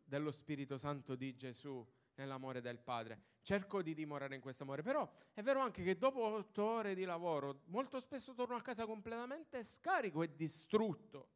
dello 0.06 0.32
Spirito 0.32 0.78
Santo 0.78 1.16
di 1.16 1.36
Gesù, 1.36 1.86
nell'amore 2.16 2.62
del 2.62 2.80
Padre. 2.80 3.38
Cerco 3.42 3.82
di 3.82 3.94
dimorare 3.94 4.36
in 4.36 4.42
questo 4.42 4.64
amore, 4.64 4.82
però 4.82 5.10
è 5.34 5.42
vero 5.42 5.60
anche 5.60 5.84
che 5.84 5.98
dopo 5.98 6.22
otto 6.22 6.64
ore 6.64 6.94
di 6.94 7.04
lavoro 7.04 7.62
molto 7.66 8.00
spesso 8.00 8.34
torno 8.34 8.56
a 8.56 8.62
casa 8.62 8.86
completamente 8.86 9.64
scarico 9.64 10.22
e 10.24 10.36
distrutto. 10.36 11.30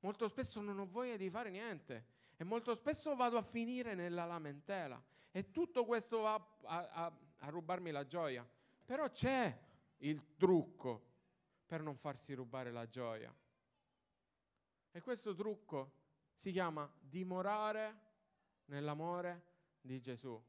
Molto 0.00 0.28
spesso 0.28 0.60
non 0.60 0.78
ho 0.78 0.86
voglia 0.86 1.16
di 1.16 1.28
fare 1.28 1.50
niente 1.50 2.16
e 2.40 2.44
molto 2.44 2.72
spesso 2.74 3.16
vado 3.16 3.36
a 3.36 3.42
finire 3.42 3.94
nella 3.94 4.24
lamentela 4.24 5.02
e 5.32 5.50
tutto 5.50 5.84
questo 5.84 6.20
va 6.20 6.34
a, 6.34 6.88
a, 6.88 7.12
a 7.38 7.48
rubarmi 7.48 7.90
la 7.90 8.06
gioia. 8.06 8.48
Però 8.84 9.10
c'è 9.10 9.66
il 9.98 10.36
trucco 10.36 11.06
per 11.66 11.82
non 11.82 11.96
farsi 11.96 12.34
rubare 12.34 12.70
la 12.70 12.88
gioia. 12.88 13.34
E 14.92 15.00
questo 15.00 15.34
trucco 15.34 15.92
si 16.32 16.52
chiama 16.52 16.88
dimorare 17.00 18.06
nell'amore 18.66 19.46
di 19.80 20.00
Gesù, 20.00 20.40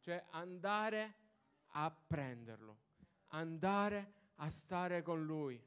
cioè 0.00 0.26
andare 0.30 1.14
a 1.68 1.90
prenderlo, 1.90 2.78
andare 3.28 4.12
a 4.36 4.50
stare 4.50 5.00
con 5.00 5.24
lui. 5.24 5.60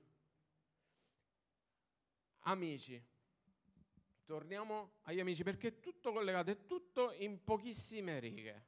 Amici, 2.42 3.04
torniamo 4.28 4.98
agli 5.04 5.22
amici 5.22 5.42
perché 5.42 5.70
è 5.70 5.80
tutto 5.80 6.12
collegato, 6.12 6.52
è 6.52 6.66
tutto 6.66 7.14
in 7.14 7.42
pochissime 7.46 8.20
righe, 8.20 8.66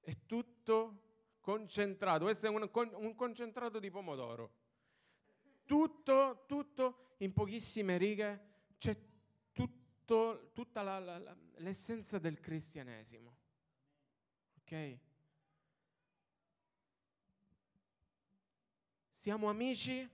è 0.00 0.16
tutto 0.24 1.02
concentrato, 1.40 2.24
questo 2.24 2.46
è 2.46 2.48
un, 2.48 2.68
un 2.72 3.14
concentrato 3.14 3.78
di 3.78 3.90
pomodoro. 3.90 4.64
Tutto, 5.66 6.44
tutto 6.46 7.14
in 7.18 7.34
pochissime 7.34 7.98
righe, 7.98 8.40
c'è 8.78 8.96
tutto, 9.52 10.50
tutta 10.54 10.82
la, 10.82 10.98
la, 10.98 11.18
la, 11.18 11.36
l'essenza 11.56 12.18
del 12.18 12.40
cristianesimo. 12.40 13.36
Ok? 14.60 14.98
Siamo 19.10 19.50
amici 19.50 20.08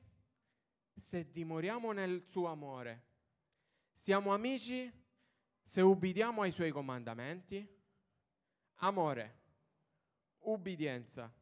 se 0.97 1.31
dimoriamo 1.31 1.93
nel 1.93 2.25
suo 2.25 2.49
amore. 2.49 3.11
Siamo 3.93 4.33
amici 4.33 4.91
se 5.63 5.81
ubbidiamo 5.81 6.43
ai 6.43 6.51
suoi 6.51 6.71
comandamenti. 6.71 7.67
Amore, 8.77 9.41
ubbidienza. 10.41 11.33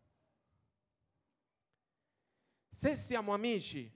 Se 2.68 2.96
siamo 2.96 3.32
amici, 3.32 3.90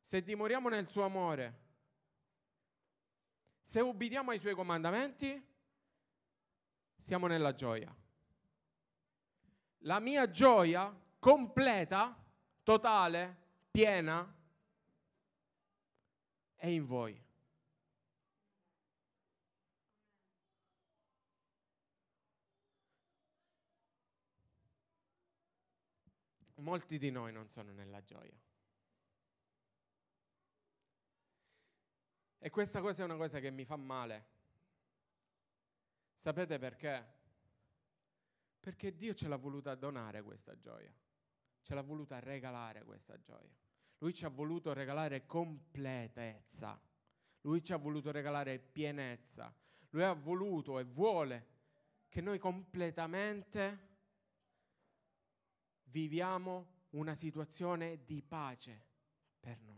se 0.00 0.22
dimoriamo 0.22 0.68
nel 0.68 0.88
suo 0.88 1.04
amore, 1.04 1.64
se 3.60 3.80
ubbidiamo 3.80 4.30
ai 4.30 4.38
suoi 4.38 4.54
comandamenti, 4.54 5.44
siamo 6.96 7.26
nella 7.26 7.54
gioia. 7.54 7.94
La 9.78 9.98
mia 10.00 10.30
gioia 10.30 10.94
completa, 11.18 12.16
totale, 12.62 13.36
piena, 13.70 14.34
è 16.54 16.66
in 16.66 16.84
voi. 16.84 17.25
Molti 26.66 26.98
di 26.98 27.12
noi 27.12 27.32
non 27.32 27.48
sono 27.48 27.70
nella 27.70 28.02
gioia. 28.02 28.36
E 32.38 32.50
questa 32.50 32.80
cosa 32.80 33.02
è 33.02 33.04
una 33.04 33.14
cosa 33.14 33.38
che 33.38 33.52
mi 33.52 33.64
fa 33.64 33.76
male. 33.76 34.26
Sapete 36.12 36.58
perché? 36.58 37.14
Perché 38.58 38.96
Dio 38.96 39.14
ce 39.14 39.28
l'ha 39.28 39.36
voluta 39.36 39.76
donare 39.76 40.22
questa 40.22 40.58
gioia, 40.58 40.92
ce 41.62 41.72
l'ha 41.72 41.82
voluta 41.82 42.18
regalare 42.18 42.82
questa 42.82 43.16
gioia. 43.20 43.56
Lui 43.98 44.12
ci 44.12 44.24
ha 44.24 44.28
voluto 44.28 44.72
regalare 44.72 45.24
completezza, 45.24 46.80
lui 47.42 47.62
ci 47.62 47.74
ha 47.74 47.76
voluto 47.76 48.10
regalare 48.10 48.58
pienezza, 48.58 49.54
lui 49.90 50.02
ha 50.02 50.14
voluto 50.14 50.80
e 50.80 50.84
vuole 50.84 51.46
che 52.08 52.20
noi 52.20 52.40
completamente 52.40 53.95
viviamo 55.86 56.84
una 56.90 57.14
situazione 57.14 58.04
di 58.04 58.22
pace 58.22 58.84
per 59.40 59.60
noi. 59.60 59.76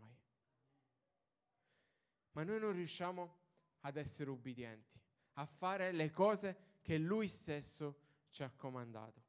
ma 2.38 2.44
noi 2.44 2.60
non 2.60 2.72
riusciamo 2.72 3.36
ad 3.80 3.96
essere 3.96 4.30
ubbidienti, 4.30 5.00
a 5.34 5.44
fare 5.44 5.90
le 5.90 6.10
cose 6.12 6.76
che 6.82 6.96
Lui 6.96 7.26
stesso 7.26 7.98
ci 8.30 8.44
ha 8.44 8.50
comandato. 8.50 9.26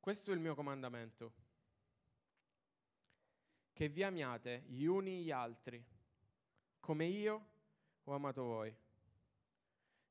Questo 0.00 0.32
è 0.32 0.34
il 0.34 0.40
mio 0.40 0.56
comandamento, 0.56 1.32
che 3.72 3.88
vi 3.88 4.02
amiate 4.02 4.64
gli 4.66 4.84
uni 4.84 5.22
gli 5.22 5.30
altri, 5.30 5.80
come 6.80 7.04
io 7.04 7.51
ho 8.04 8.14
amato 8.14 8.42
voi. 8.42 8.74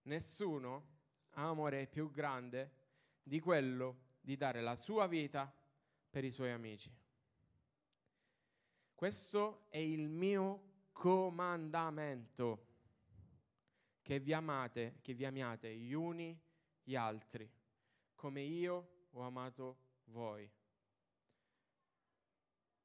Nessuno 0.03 0.87
ha 1.31 1.47
amore 1.47 1.87
più 1.87 2.09
grande 2.11 2.79
di 3.23 3.39
quello 3.39 4.09
di 4.21 4.35
dare 4.35 4.61
la 4.61 4.75
sua 4.75 5.07
vita 5.07 5.53
per 6.09 6.23
i 6.23 6.31
suoi 6.31 6.51
amici. 6.51 6.93
Questo 8.93 9.65
è 9.69 9.77
il 9.77 10.09
mio 10.09 10.69
comandamento, 10.91 12.67
che 14.01 14.19
vi 14.19 14.33
amate, 14.33 14.99
che 15.01 15.13
vi 15.13 15.25
amiate 15.25 15.75
gli 15.75 15.93
uni 15.93 16.39
gli 16.83 16.95
altri, 16.95 17.49
come 18.15 18.41
io 18.41 19.07
ho 19.11 19.21
amato 19.21 19.77
voi. 20.05 20.49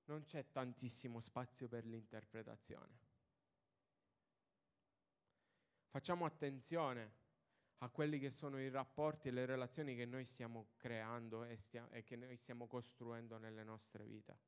Non 0.05 0.23
c'è 0.23 0.51
tantissimo 0.51 1.21
spazio 1.21 1.69
per 1.69 1.85
l'interpretazione. 1.85 3.06
Facciamo 5.96 6.26
attenzione 6.26 7.14
a 7.78 7.88
quelli 7.88 8.18
che 8.18 8.28
sono 8.28 8.61
i 8.61 8.68
rapporti 8.68 9.28
e 9.28 9.30
le 9.30 9.46
relazioni 9.46 9.96
che 9.96 10.04
noi 10.04 10.26
stiamo 10.26 10.66
creando 10.76 11.42
e, 11.44 11.56
stia- 11.56 11.88
e 11.88 12.04
che 12.04 12.16
noi 12.16 12.37
stiamo 12.37 12.66
costruendo 12.66 13.38
nelle 13.38 13.64
nostre 13.64 14.04
vite. 14.04 14.38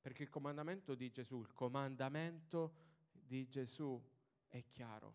Perché 0.00 0.22
il 0.22 0.28
comandamento 0.28 0.94
di 0.94 1.10
Gesù, 1.10 1.40
il 1.40 1.52
comandamento 1.54 2.74
di 3.10 3.48
Gesù 3.48 4.00
è 4.46 4.64
chiaro. 4.68 5.14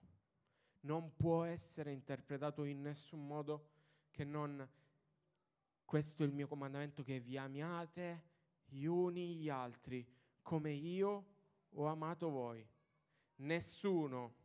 Non 0.81 1.15
può 1.15 1.45
essere 1.45 1.93
interpretato 1.93 2.65
in 2.65 2.81
nessun 2.81 3.25
modo 3.25 3.69
che 4.11 4.25
non 4.25 4.69
questo 5.85 6.23
è 6.23 6.25
il 6.25 6.33
mio 6.33 6.47
comandamento 6.47 7.01
che 7.01 7.21
vi 7.21 7.37
amiate 7.37 8.23
gli 8.65 8.83
uni 8.83 9.35
gli 9.37 9.47
altri 9.47 10.05
come 10.41 10.73
io 10.73 11.25
ho 11.69 11.85
amato 11.85 12.29
voi. 12.29 12.67
Nessuno 13.35 14.43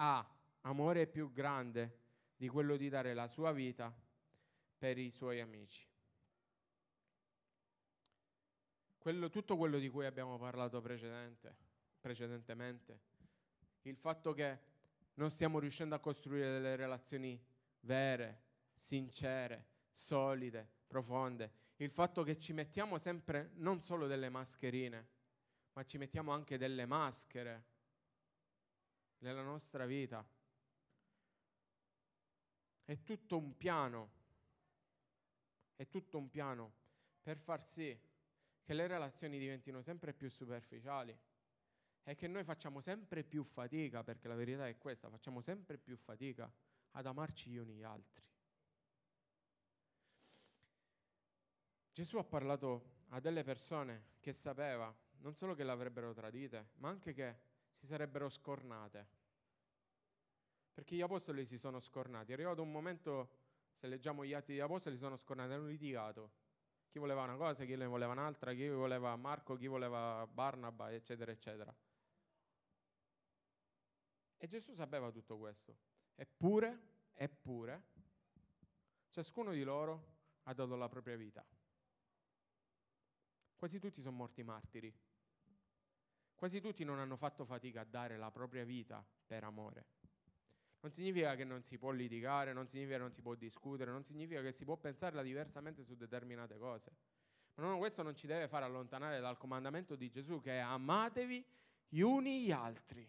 ha 0.00 0.26
amore 0.62 1.06
più 1.06 1.32
grande 1.32 1.96
di 2.36 2.48
quello 2.48 2.76
di 2.76 2.88
dare 2.88 3.14
la 3.14 3.28
sua 3.28 3.52
vita 3.52 3.94
per 4.76 4.98
i 4.98 5.10
suoi 5.10 5.40
amici. 5.40 5.86
Quello, 8.98 9.28
tutto 9.28 9.56
quello 9.56 9.78
di 9.78 9.88
cui 9.88 10.06
abbiamo 10.06 10.38
parlato 10.38 10.80
precedentemente, 10.80 13.00
il 13.82 13.96
fatto 13.96 14.32
che 14.32 14.58
non 15.14 15.30
stiamo 15.30 15.58
riuscendo 15.58 15.94
a 15.94 16.00
costruire 16.00 16.52
delle 16.52 16.76
relazioni 16.76 17.40
vere, 17.80 18.42
sincere, 18.74 19.66
solide, 19.92 20.68
profonde, 20.86 21.66
il 21.76 21.90
fatto 21.90 22.22
che 22.22 22.38
ci 22.38 22.52
mettiamo 22.52 22.98
sempre 22.98 23.50
non 23.54 23.80
solo 23.80 24.06
delle 24.06 24.28
mascherine, 24.28 25.08
ma 25.72 25.84
ci 25.84 25.98
mettiamo 25.98 26.32
anche 26.32 26.58
delle 26.58 26.86
maschere 26.86 27.76
nella 29.18 29.42
nostra 29.42 29.86
vita 29.86 30.26
è 32.84 33.02
tutto 33.02 33.36
un 33.36 33.56
piano, 33.56 34.10
è 35.76 35.88
tutto 35.88 36.18
un 36.18 36.28
piano 36.28 36.72
per 37.22 37.36
far 37.36 37.64
sì 37.64 37.98
che 38.62 38.74
le 38.74 38.86
relazioni 38.86 39.38
diventino 39.38 39.82
sempre 39.82 40.12
più 40.12 40.30
superficiali 40.30 41.16
e 42.02 42.14
che 42.14 42.26
noi 42.26 42.44
facciamo 42.44 42.80
sempre 42.80 43.22
più 43.22 43.44
fatica, 43.44 44.02
perché 44.02 44.28
la 44.28 44.34
verità 44.34 44.66
è 44.66 44.78
questa, 44.78 45.10
facciamo 45.10 45.42
sempre 45.42 45.76
più 45.76 45.96
fatica 45.96 46.50
ad 46.92 47.06
amarci 47.06 47.50
gli 47.50 47.58
uni 47.58 47.74
gli 47.74 47.82
altri. 47.82 48.24
Gesù 51.92 52.16
ha 52.16 52.24
parlato 52.24 53.04
a 53.08 53.20
delle 53.20 53.42
persone 53.42 54.16
che 54.20 54.32
sapeva 54.32 54.94
non 55.18 55.34
solo 55.34 55.54
che 55.54 55.64
l'avrebbero 55.64 56.14
tradite, 56.14 56.70
ma 56.76 56.88
anche 56.88 57.12
che 57.12 57.47
si 57.78 57.86
sarebbero 57.86 58.28
scornate 58.28 59.18
perché 60.78 60.94
gli 60.94 61.00
apostoli 61.00 61.44
si 61.44 61.58
sono 61.58 61.80
scornati. 61.80 62.30
È 62.30 62.34
arrivato 62.34 62.62
un 62.62 62.70
momento, 62.70 63.30
se 63.74 63.88
leggiamo 63.88 64.24
gli 64.24 64.32
atti 64.32 64.52
degli 64.52 64.60
apostoli, 64.60 64.94
si 64.94 65.00
sono 65.00 65.16
scornati, 65.16 65.52
hanno 65.52 65.66
litigato. 65.66 66.30
Chi 66.88 67.00
voleva 67.00 67.24
una 67.24 67.34
cosa, 67.34 67.64
chi 67.64 67.74
ne 67.74 67.84
voleva 67.84 68.12
un'altra, 68.12 68.54
chi 68.54 68.68
voleva 68.68 69.16
Marco, 69.16 69.56
chi 69.56 69.66
voleva 69.66 70.24
Barnaba, 70.30 70.92
eccetera, 70.92 71.32
eccetera. 71.32 71.74
E 74.36 74.46
Gesù 74.46 74.72
sapeva 74.72 75.10
tutto 75.10 75.36
questo. 75.36 75.76
Eppure, 76.14 76.80
eppure, 77.12 77.82
ciascuno 79.08 79.50
di 79.50 79.64
loro 79.64 80.14
ha 80.44 80.54
dato 80.54 80.76
la 80.76 80.88
propria 80.88 81.16
vita. 81.16 81.44
Quasi 83.56 83.80
tutti 83.80 84.00
sono 84.00 84.14
morti 84.14 84.44
martiri. 84.44 84.96
Quasi 86.38 86.60
tutti 86.60 86.84
non 86.84 87.00
hanno 87.00 87.16
fatto 87.16 87.44
fatica 87.44 87.80
a 87.80 87.84
dare 87.84 88.16
la 88.16 88.30
propria 88.30 88.64
vita 88.64 89.04
per 89.26 89.42
amore. 89.42 89.86
Non 90.78 90.92
significa 90.92 91.34
che 91.34 91.42
non 91.42 91.64
si 91.64 91.78
può 91.78 91.90
litigare, 91.90 92.52
non 92.52 92.68
significa 92.68 92.94
che 92.94 93.02
non 93.02 93.10
si 93.10 93.22
può 93.22 93.34
discutere, 93.34 93.90
non 93.90 94.04
significa 94.04 94.40
che 94.40 94.52
si 94.52 94.64
può 94.64 94.76
pensarla 94.76 95.22
diversamente 95.22 95.82
su 95.82 95.96
determinate 95.96 96.56
cose. 96.56 96.94
Ma 97.54 97.64
no, 97.64 97.78
questo 97.78 98.04
non 98.04 98.14
ci 98.14 98.28
deve 98.28 98.46
far 98.46 98.62
allontanare 98.62 99.18
dal 99.18 99.36
comandamento 99.36 99.96
di 99.96 100.08
Gesù 100.10 100.40
che 100.40 100.52
è 100.52 100.58
amatevi 100.58 101.44
gli 101.88 102.00
uni 102.02 102.44
gli 102.44 102.52
altri. 102.52 103.04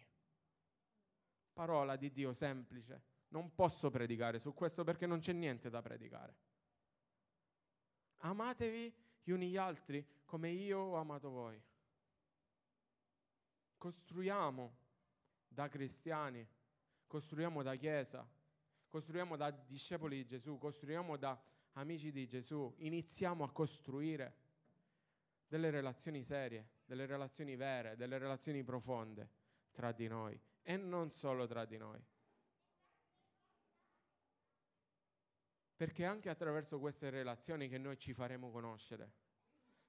Parola 1.52 1.94
di 1.94 2.10
Dio 2.10 2.32
semplice. 2.32 3.00
Non 3.28 3.54
posso 3.54 3.90
predicare 3.90 4.40
su 4.40 4.52
questo 4.54 4.82
perché 4.82 5.06
non 5.06 5.20
c'è 5.20 5.32
niente 5.32 5.70
da 5.70 5.80
predicare. 5.80 6.34
Amatevi 8.22 8.92
gli 9.22 9.30
uni 9.30 9.50
gli 9.50 9.56
altri 9.56 10.04
come 10.24 10.50
io 10.50 10.80
ho 10.80 10.96
amato 10.96 11.30
voi. 11.30 11.62
Costruiamo 13.80 14.76
da 15.48 15.68
cristiani 15.68 16.46
costruiamo 17.10 17.64
da 17.64 17.74
chiesa, 17.74 18.24
costruiamo 18.86 19.34
da 19.36 19.50
discepoli 19.50 20.18
di 20.18 20.24
Gesù, 20.24 20.58
costruiamo 20.58 21.16
da 21.16 21.36
amici 21.72 22.12
di 22.12 22.28
Gesù, 22.28 22.72
iniziamo 22.78 23.42
a 23.42 23.50
costruire 23.50 24.36
delle 25.48 25.70
relazioni 25.70 26.22
serie, 26.22 26.68
delle 26.84 27.06
relazioni 27.06 27.56
vere, 27.56 27.96
delle 27.96 28.16
relazioni 28.16 28.62
profonde 28.62 29.28
tra 29.72 29.90
di 29.90 30.06
noi 30.06 30.40
e 30.62 30.76
non 30.76 31.10
solo 31.10 31.48
tra 31.48 31.64
di 31.64 31.78
noi. 31.78 32.00
Perché 35.74 36.04
è 36.04 36.06
anche 36.06 36.28
attraverso 36.28 36.78
queste 36.78 37.10
relazioni 37.10 37.68
che 37.68 37.78
noi 37.78 37.98
ci 37.98 38.14
faremo 38.14 38.52
conoscere. 38.52 39.10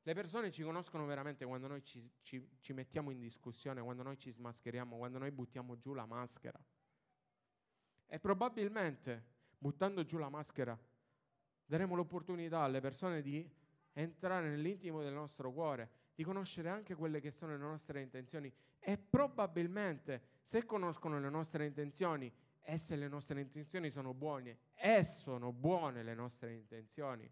Le 0.03 0.13
persone 0.13 0.51
ci 0.51 0.63
conoscono 0.63 1.05
veramente 1.05 1.45
quando 1.45 1.67
noi 1.67 1.83
ci, 1.83 2.11
ci, 2.21 2.43
ci 2.59 2.73
mettiamo 2.73 3.11
in 3.11 3.19
discussione, 3.19 3.81
quando 3.81 4.01
noi 4.01 4.17
ci 4.17 4.31
smascheriamo, 4.31 4.97
quando 4.97 5.19
noi 5.19 5.31
buttiamo 5.31 5.77
giù 5.77 5.93
la 5.93 6.05
maschera. 6.05 6.59
E 8.07 8.19
probabilmente, 8.19 9.23
buttando 9.57 10.03
giù 10.03 10.17
la 10.17 10.29
maschera, 10.29 10.77
daremo 11.65 11.95
l'opportunità 11.95 12.61
alle 12.61 12.81
persone 12.81 13.21
di 13.21 13.47
entrare 13.93 14.49
nell'intimo 14.49 15.03
del 15.03 15.13
nostro 15.13 15.51
cuore, 15.51 15.89
di 16.15 16.23
conoscere 16.23 16.69
anche 16.69 16.95
quelle 16.95 17.19
che 17.19 17.31
sono 17.31 17.51
le 17.51 17.59
nostre 17.59 18.01
intenzioni 18.01 18.51
e 18.79 18.97
probabilmente 18.97 20.39
se 20.41 20.65
conoscono 20.65 21.19
le 21.19 21.29
nostre 21.29 21.65
intenzioni 21.65 22.31
e 22.59 22.77
se 22.77 22.95
le 22.95 23.07
nostre 23.07 23.39
intenzioni 23.39 23.89
sono 23.89 24.13
buone 24.13 24.57
e 24.73 25.03
sono 25.03 25.51
buone 25.51 26.03
le 26.03 26.13
nostre 26.13 26.53
intenzioni, 26.53 27.31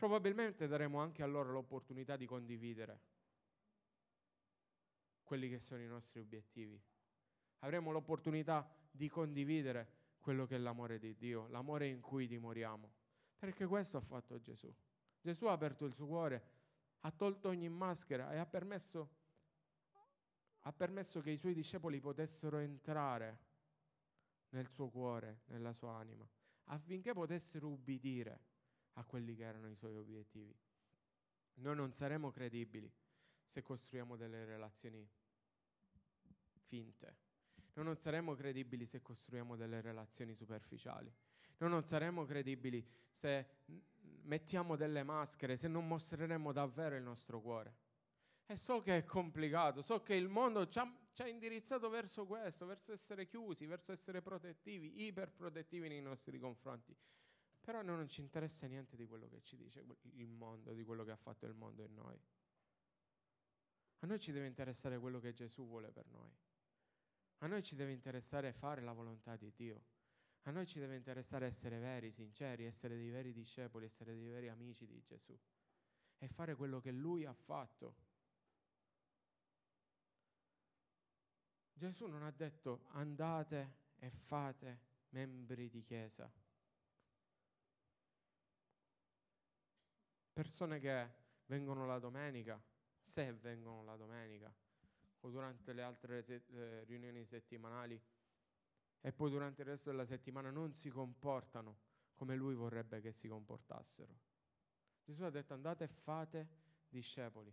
probabilmente 0.00 0.66
daremo 0.66 0.98
anche 0.98 1.22
a 1.22 1.26
loro 1.26 1.52
l'opportunità 1.52 2.16
di 2.16 2.24
condividere 2.24 3.00
quelli 5.22 5.50
che 5.50 5.58
sono 5.58 5.82
i 5.82 5.86
nostri 5.86 6.20
obiettivi 6.20 6.80
avremo 7.58 7.90
l'opportunità 7.90 8.66
di 8.90 9.10
condividere 9.10 9.98
quello 10.18 10.46
che 10.46 10.54
è 10.54 10.58
l'amore 10.58 10.98
di 10.98 11.14
Dio, 11.16 11.48
l'amore 11.48 11.86
in 11.86 12.00
cui 12.00 12.26
dimoriamo. 12.26 12.90
Perché 13.38 13.66
questo 13.66 13.98
ha 13.98 14.00
fatto 14.00 14.40
Gesù. 14.40 14.74
Gesù 15.20 15.44
ha 15.44 15.52
aperto 15.52 15.84
il 15.84 15.92
suo 15.92 16.06
cuore, 16.06 16.44
ha 17.00 17.10
tolto 17.10 17.48
ogni 17.48 17.68
maschera 17.68 18.32
e 18.32 18.38
ha 18.38 18.46
permesso, 18.46 19.10
ha 20.60 20.72
permesso 20.72 21.20
che 21.20 21.30
i 21.30 21.36
suoi 21.36 21.52
discepoli 21.52 22.00
potessero 22.00 22.56
entrare 22.56 23.38
nel 24.50 24.68
suo 24.70 24.88
cuore, 24.88 25.42
nella 25.48 25.74
sua 25.74 25.92
anima, 25.92 26.26
affinché 26.64 27.12
potessero 27.12 27.68
ubbidire 27.68 28.48
a 28.94 29.04
quelli 29.04 29.34
che 29.34 29.44
erano 29.44 29.68
i 29.68 29.76
suoi 29.76 29.96
obiettivi. 29.96 30.56
Noi 31.54 31.76
non 31.76 31.92
saremo 31.92 32.30
credibili 32.30 32.92
se 33.44 33.62
costruiamo 33.62 34.16
delle 34.16 34.44
relazioni 34.44 35.08
finte 36.64 37.28
noi 37.74 37.84
non 37.84 37.96
saremo 37.96 38.34
credibili 38.34 38.84
se 38.84 39.00
costruiamo 39.00 39.56
delle 39.56 39.80
relazioni 39.80 40.34
superficiali. 40.34 41.12
Noi 41.58 41.70
non 41.70 41.84
saremo 41.84 42.24
credibili 42.24 42.84
se 43.08 43.48
mettiamo 44.22 44.76
delle 44.76 45.02
maschere, 45.02 45.56
se 45.56 45.68
non 45.68 45.86
mostreremo 45.86 46.52
davvero 46.52 46.96
il 46.96 47.02
nostro 47.02 47.40
cuore. 47.40 47.76
E 48.46 48.56
so 48.56 48.80
che 48.80 48.96
è 48.96 49.04
complicato, 49.04 49.80
so 49.80 50.02
che 50.02 50.14
il 50.14 50.28
mondo 50.28 50.68
ci 50.68 50.78
ha, 50.78 50.92
ci 51.12 51.22
ha 51.22 51.28
indirizzato 51.28 51.88
verso 51.88 52.26
questo, 52.26 52.66
verso 52.66 52.92
essere 52.92 53.26
chiusi, 53.26 53.66
verso 53.66 53.92
essere 53.92 54.20
protettivi, 54.20 55.04
iperprotettivi 55.06 55.88
nei 55.88 56.02
nostri 56.02 56.38
confronti. 56.38 56.94
Però 57.60 57.78
a 57.78 57.82
noi 57.82 57.96
non 57.96 58.08
ci 58.08 58.20
interessa 58.20 58.66
niente 58.66 58.96
di 58.96 59.06
quello 59.06 59.28
che 59.28 59.42
ci 59.42 59.56
dice 59.56 59.84
il 60.14 60.28
mondo, 60.28 60.72
di 60.72 60.82
quello 60.84 61.04
che 61.04 61.10
ha 61.10 61.16
fatto 61.16 61.46
il 61.46 61.54
mondo 61.54 61.82
in 61.82 61.94
noi. 61.94 62.18
A 63.98 64.06
noi 64.06 64.18
ci 64.18 64.32
deve 64.32 64.46
interessare 64.46 64.98
quello 64.98 65.20
che 65.20 65.32
Gesù 65.32 65.66
vuole 65.66 65.90
per 65.90 66.06
noi. 66.06 66.30
A 67.38 67.46
noi 67.46 67.62
ci 67.62 67.74
deve 67.74 67.92
interessare 67.92 68.52
fare 68.52 68.80
la 68.80 68.92
volontà 68.92 69.36
di 69.36 69.52
Dio. 69.54 69.84
A 70.44 70.50
noi 70.50 70.66
ci 70.66 70.78
deve 70.78 70.96
interessare 70.96 71.46
essere 71.46 71.78
veri, 71.78 72.10
sinceri, 72.10 72.64
essere 72.64 72.96
dei 72.96 73.10
veri 73.10 73.32
discepoli, 73.32 73.84
essere 73.84 74.14
dei 74.14 74.28
veri 74.28 74.48
amici 74.48 74.86
di 74.86 75.02
Gesù 75.02 75.38
e 76.22 76.28
fare 76.28 76.54
quello 76.54 76.80
che 76.80 76.90
Lui 76.90 77.24
ha 77.24 77.32
fatto. 77.32 77.94
Gesù 81.72 82.06
non 82.08 82.22
ha 82.22 82.30
detto 82.30 82.84
andate 82.88 83.76
e 83.96 84.10
fate 84.10 84.80
membri 85.10 85.70
di 85.70 85.82
chiesa. 85.82 86.30
Persone 90.32 90.78
che 90.78 91.10
vengono 91.46 91.86
la 91.86 91.98
domenica, 91.98 92.60
se 93.00 93.32
vengono 93.32 93.82
la 93.82 93.96
domenica 93.96 94.52
o 95.20 95.30
durante 95.30 95.72
le 95.72 95.82
altre 95.82 96.22
se- 96.22 96.44
eh, 96.50 96.84
riunioni 96.84 97.24
settimanali 97.24 98.00
e 99.00 99.12
poi 99.12 99.30
durante 99.30 99.62
il 99.62 99.68
resto 99.68 99.90
della 99.90 100.04
settimana 100.04 100.50
non 100.50 100.72
si 100.72 100.88
comportano 100.88 101.88
come 102.14 102.36
lui 102.36 102.54
vorrebbe 102.54 103.00
che 103.00 103.12
si 103.12 103.28
comportassero. 103.28 104.18
Gesù 105.02 105.22
ha 105.24 105.30
detto 105.30 105.54
andate 105.54 105.84
e 105.84 105.88
fate 105.88 106.48
discepoli, 106.88 107.52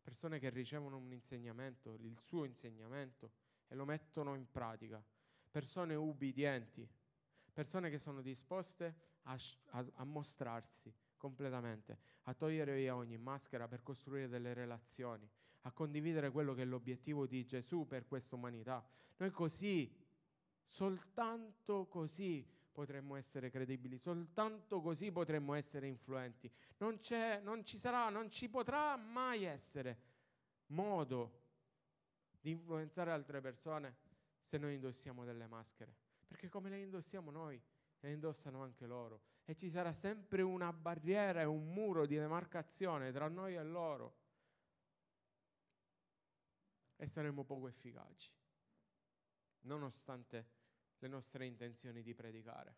persone 0.00 0.38
che 0.38 0.48
ricevono 0.48 0.96
un 0.96 1.12
insegnamento, 1.12 1.94
il 1.94 2.18
suo 2.18 2.44
insegnamento 2.44 3.32
e 3.68 3.74
lo 3.74 3.84
mettono 3.84 4.34
in 4.34 4.50
pratica. 4.50 5.02
Persone 5.50 5.94
ubbidienti, 5.94 6.88
persone 7.52 7.90
che 7.90 7.98
sono 7.98 8.22
disposte 8.22 8.94
a, 9.22 9.36
a, 9.70 9.86
a 9.94 10.04
mostrarsi 10.04 10.92
completamente, 11.18 11.98
a 12.22 12.34
togliere 12.34 12.74
via 12.74 12.96
ogni 12.96 13.18
maschera 13.18 13.68
per 13.68 13.82
costruire 13.82 14.28
delle 14.28 14.54
relazioni, 14.54 15.28
a 15.62 15.72
condividere 15.72 16.30
quello 16.30 16.54
che 16.54 16.62
è 16.62 16.64
l'obiettivo 16.64 17.26
di 17.26 17.44
Gesù 17.44 17.86
per 17.86 18.06
questa 18.06 18.36
umanità. 18.36 18.82
Noi 19.18 19.30
così, 19.30 19.94
soltanto 20.64 21.86
così 21.86 22.46
potremmo 22.72 23.16
essere 23.16 23.50
credibili, 23.50 23.98
soltanto 23.98 24.80
così 24.80 25.10
potremmo 25.10 25.52
essere 25.54 25.88
influenti. 25.88 26.50
Non, 26.78 26.98
non 27.42 27.64
ci 27.64 27.76
sarà, 27.76 28.08
non 28.08 28.30
ci 28.30 28.48
potrà 28.48 28.96
mai 28.96 29.44
essere 29.44 30.00
modo 30.66 31.42
di 32.40 32.50
influenzare 32.50 33.10
altre 33.10 33.40
persone 33.40 33.96
se 34.38 34.58
noi 34.58 34.74
indossiamo 34.74 35.24
delle 35.24 35.46
maschere. 35.46 35.94
Perché 36.26 36.48
come 36.48 36.70
le 36.70 36.78
indossiamo 36.78 37.30
noi, 37.30 37.60
le 38.00 38.10
indossano 38.10 38.62
anche 38.62 38.86
loro. 38.86 39.22
E 39.44 39.54
ci 39.54 39.70
sarà 39.70 39.92
sempre 39.92 40.42
una 40.42 40.72
barriera 40.72 41.40
e 41.40 41.44
un 41.44 41.72
muro 41.72 42.06
di 42.06 42.16
demarcazione 42.16 43.12
tra 43.12 43.28
noi 43.28 43.54
e 43.54 43.62
loro. 43.62 44.16
E 46.96 47.06
saremo 47.06 47.44
poco 47.44 47.68
efficaci, 47.68 48.32
nonostante 49.60 50.48
le 50.98 51.08
nostre 51.08 51.46
intenzioni 51.46 52.02
di 52.02 52.14
predicare. 52.14 52.76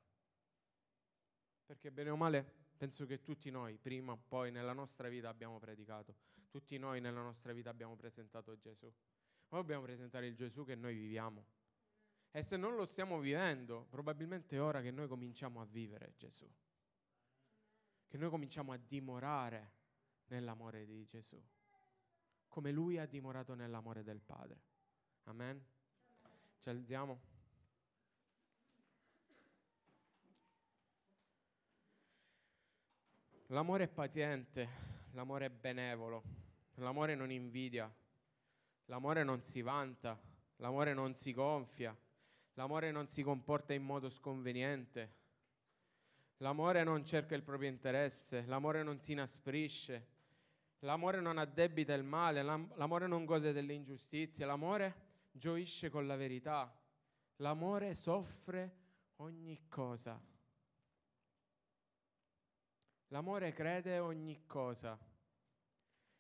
Perché 1.65 1.91
bene 1.91 2.11
o 2.11 2.17
male, 2.17 2.45
penso 2.77 3.07
che 3.07 3.23
tutti 3.23 3.51
noi, 3.51 3.79
prima 3.79 4.13
o 4.13 4.19
poi 4.29 4.51
nella 4.51 4.73
nostra 4.73 5.09
vita 5.09 5.29
abbiamo 5.29 5.59
predicato, 5.59 6.15
tutti 6.49 6.77
noi 6.79 7.01
nella 7.01 7.23
nostra 7.23 7.53
vita 7.53 7.71
abbiamo 7.71 7.97
presentato 7.97 8.57
Gesù. 8.59 8.93
Ma 9.49 9.59
dobbiamo 9.59 9.83
presentare 9.83 10.27
il 10.27 10.35
Gesù 10.35 10.65
che 10.65 10.75
noi 10.75 10.95
viviamo. 10.95 11.47
E 12.31 12.43
se 12.43 12.57
non 12.57 12.77
lo 12.77 12.87
stiamo 12.87 13.19
vivendo, 13.19 13.87
probabilmente 13.91 14.57
è 14.57 14.63
ora 14.63 14.81
che 14.81 14.91
noi 14.91 15.09
cominciamo 15.09 15.61
a 15.61 15.65
vivere 15.65 16.15
Gesù. 16.17 16.49
Che 18.07 18.17
noi 18.17 18.31
cominciamo 18.31 18.73
a 18.73 18.77
dimorare 18.77 19.73
nell'amore 20.27 20.85
di 20.85 21.05
Gesù. 21.07 21.43
Come 22.49 22.71
Lui 22.71 22.99
ha 22.99 23.07
dimorato 23.07 23.55
nell'amore 23.55 24.03
del 24.03 24.21
Padre. 24.21 24.61
Amen. 25.25 25.65
Ci 26.59 26.69
alziamo. 26.69 27.21
L'amore 33.47 33.85
è 33.85 33.89
paziente, 33.89 34.69
l'amore 35.13 35.47
è 35.47 35.51
benevolo, 35.51 36.23
l'amore 36.75 37.17
non 37.17 37.33
invidia, 37.33 37.93
L'amore 38.91 39.23
non 39.23 39.41
si 39.41 39.63
vanta, 39.63 40.21
l'amore 40.57 40.95
non 40.95 41.15
si 41.15 41.33
gonfia, 41.33 41.97
l'amore 42.55 42.91
non 42.91 43.09
si 43.09 43.23
comporta 43.23 43.73
in 43.73 43.83
modo 43.83 44.09
sconveniente, 44.09 45.15
l'amore 46.39 46.83
non 46.83 47.05
cerca 47.05 47.35
il 47.35 47.43
proprio 47.43 47.69
interesse, 47.69 48.45
l'amore 48.47 48.83
non 48.83 49.01
si 49.01 49.13
inasprisce, 49.13 50.07
l'amore 50.81 51.21
non 51.21 51.39
addebita 51.39 51.95
il 51.95 52.05
male, 52.05 52.43
l'amore 52.43 53.07
non 53.07 53.25
gode 53.25 53.53
delle 53.53 53.73
ingiustizie, 53.73 54.47
l'amore 54.47 55.09
gioisce 55.33 55.91
con 55.91 56.07
la 56.07 56.17
verità, 56.17 56.75
l'amore 57.37 57.95
soffre 57.95 58.77
ogni 59.17 59.69
cosa. 59.69 60.21
L'amore 63.09 63.53
crede 63.53 63.99
ogni 63.99 64.47
cosa. 64.47 64.97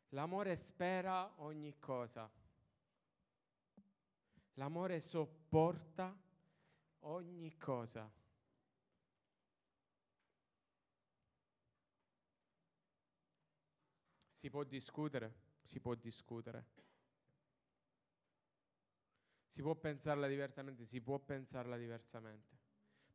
L'amore 0.09 0.57
spera 0.57 1.33
ogni 1.37 1.79
cosa. 1.79 2.29
L'amore 4.61 5.01
sopporta 5.01 6.15
ogni 7.05 7.57
cosa. 7.57 8.13
Si 14.29 14.51
può 14.51 14.63
discutere, 14.65 15.35
si 15.63 15.81
può 15.81 15.95
discutere. 15.95 16.67
Si 19.47 19.63
può 19.63 19.75
pensarla 19.75 20.27
diversamente, 20.27 20.85
si 20.85 21.01
può 21.01 21.19
pensarla 21.19 21.79
diversamente. 21.79 22.59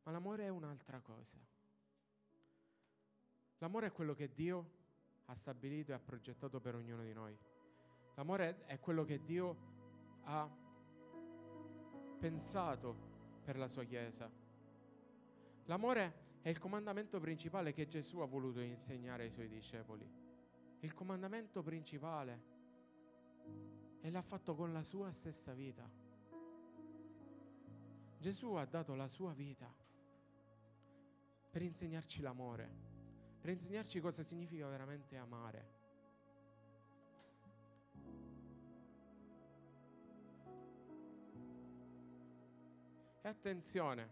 Ma 0.02 0.10
l'amore 0.10 0.46
è 0.46 0.48
un'altra 0.48 1.00
cosa. 1.00 1.38
L'amore 3.58 3.86
è 3.86 3.92
quello 3.92 4.14
che 4.14 4.34
Dio 4.34 4.70
ha 5.26 5.34
stabilito 5.36 5.92
e 5.92 5.94
ha 5.94 6.00
progettato 6.00 6.58
per 6.58 6.74
ognuno 6.74 7.04
di 7.04 7.12
noi. 7.12 7.38
L'amore 8.16 8.64
è 8.64 8.80
quello 8.80 9.04
che 9.04 9.22
Dio 9.22 9.74
ha 10.24 10.64
pensato 12.18 12.94
per 13.44 13.56
la 13.56 13.68
sua 13.68 13.84
Chiesa. 13.84 14.30
L'amore 15.66 16.24
è 16.42 16.48
il 16.48 16.58
comandamento 16.58 17.18
principale 17.18 17.72
che 17.72 17.86
Gesù 17.86 18.18
ha 18.18 18.26
voluto 18.26 18.60
insegnare 18.60 19.24
ai 19.24 19.30
suoi 19.30 19.48
discepoli. 19.48 20.08
Il 20.80 20.94
comandamento 20.94 21.62
principale. 21.62 22.54
E 24.00 24.10
l'ha 24.10 24.22
fatto 24.22 24.54
con 24.54 24.72
la 24.72 24.82
sua 24.82 25.10
stessa 25.10 25.52
vita. 25.52 25.88
Gesù 28.18 28.54
ha 28.54 28.64
dato 28.64 28.94
la 28.94 29.08
sua 29.08 29.32
vita 29.32 29.72
per 31.50 31.62
insegnarci 31.62 32.20
l'amore, 32.20 32.68
per 33.40 33.50
insegnarci 33.50 34.00
cosa 34.00 34.22
significa 34.22 34.68
veramente 34.68 35.16
amare. 35.16 35.75
E 43.26 43.28
attenzione, 43.28 44.08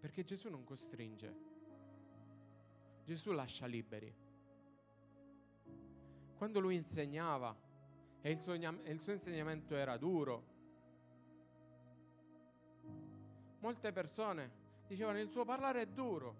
perché 0.00 0.24
Gesù 0.24 0.48
non 0.48 0.64
costringe, 0.64 1.36
Gesù 3.04 3.32
lascia 3.32 3.66
liberi. 3.66 4.10
Quando 6.38 6.58
lui 6.58 6.76
insegnava 6.76 7.54
e 8.22 8.30
il 8.30 8.40
suo, 8.40 8.54
il 8.54 9.00
suo 9.02 9.12
insegnamento 9.12 9.76
era 9.76 9.98
duro, 9.98 10.44
molte 13.58 13.92
persone 13.92 14.50
dicevano 14.86 15.18
il 15.18 15.28
suo 15.28 15.44
parlare 15.44 15.82
è 15.82 15.86
duro 15.86 16.36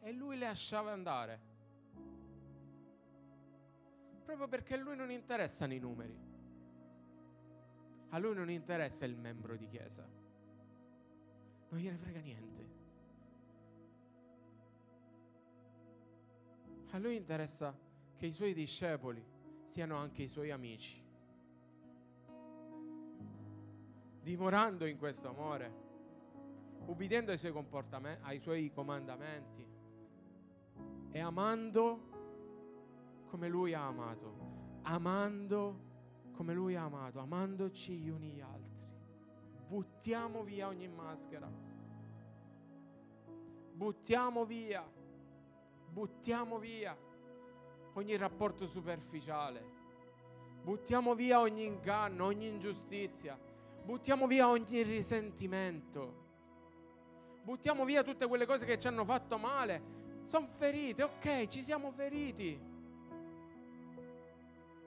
e 0.00 0.10
lui 0.12 0.38
le 0.38 0.46
lasciava 0.46 0.90
andare. 0.90 1.40
Proprio 4.24 4.48
perché 4.48 4.72
a 4.72 4.78
lui 4.78 4.96
non 4.96 5.10
interessano 5.10 5.74
i 5.74 5.78
numeri. 5.78 6.37
A 8.10 8.18
lui 8.18 8.34
non 8.34 8.50
interessa 8.50 9.04
il 9.04 9.16
membro 9.16 9.56
di 9.56 9.66
chiesa. 9.66 10.06
Non 11.68 11.80
gliene 11.80 11.96
frega 11.96 12.20
niente. 12.20 12.66
A 16.90 16.98
lui 16.98 17.16
interessa 17.16 17.76
che 18.16 18.26
i 18.26 18.32
suoi 18.32 18.54
discepoli 18.54 19.22
siano 19.64 19.96
anche 19.96 20.22
i 20.22 20.28
suoi 20.28 20.50
amici. 20.50 21.04
Dimorando 24.22 24.86
in 24.86 24.96
questo 24.96 25.28
amore, 25.28 25.86
ubbidiendo 26.86 27.30
ai 27.30 27.38
suoi 27.38 27.52
ai 28.22 28.38
suoi 28.38 28.70
comandamenti 28.72 29.66
e 31.10 31.20
amando 31.20 32.16
come 33.26 33.48
lui 33.48 33.74
ha 33.74 33.86
amato, 33.86 34.80
amando 34.82 35.87
come 36.38 36.54
lui 36.54 36.76
ha 36.76 36.84
amato, 36.84 37.18
amandoci 37.18 37.96
gli 37.96 38.08
uni 38.08 38.28
gli 38.28 38.40
altri. 38.40 38.78
Buttiamo 39.66 40.44
via 40.44 40.68
ogni 40.68 40.86
maschera. 40.86 41.50
Buttiamo 43.72 44.44
via. 44.44 44.88
Buttiamo 45.90 46.60
via 46.60 46.96
ogni 47.94 48.16
rapporto 48.16 48.66
superficiale. 48.66 49.64
Buttiamo 50.62 51.16
via 51.16 51.40
ogni 51.40 51.64
inganno, 51.64 52.26
ogni 52.26 52.46
ingiustizia. 52.46 53.36
Buttiamo 53.82 54.28
via 54.28 54.48
ogni 54.48 54.82
risentimento. 54.84 56.26
Buttiamo 57.42 57.84
via 57.84 58.04
tutte 58.04 58.28
quelle 58.28 58.46
cose 58.46 58.64
che 58.64 58.78
ci 58.78 58.86
hanno 58.86 59.04
fatto 59.04 59.38
male. 59.38 59.82
Sono 60.26 60.46
ferite, 60.54 61.02
ok, 61.02 61.48
ci 61.48 61.64
siamo 61.64 61.90
feriti. 61.90 62.60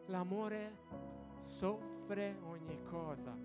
L'amore 0.06 1.11
soffre 1.52 2.38
ogni 2.44 2.82
cosa, 2.84 3.38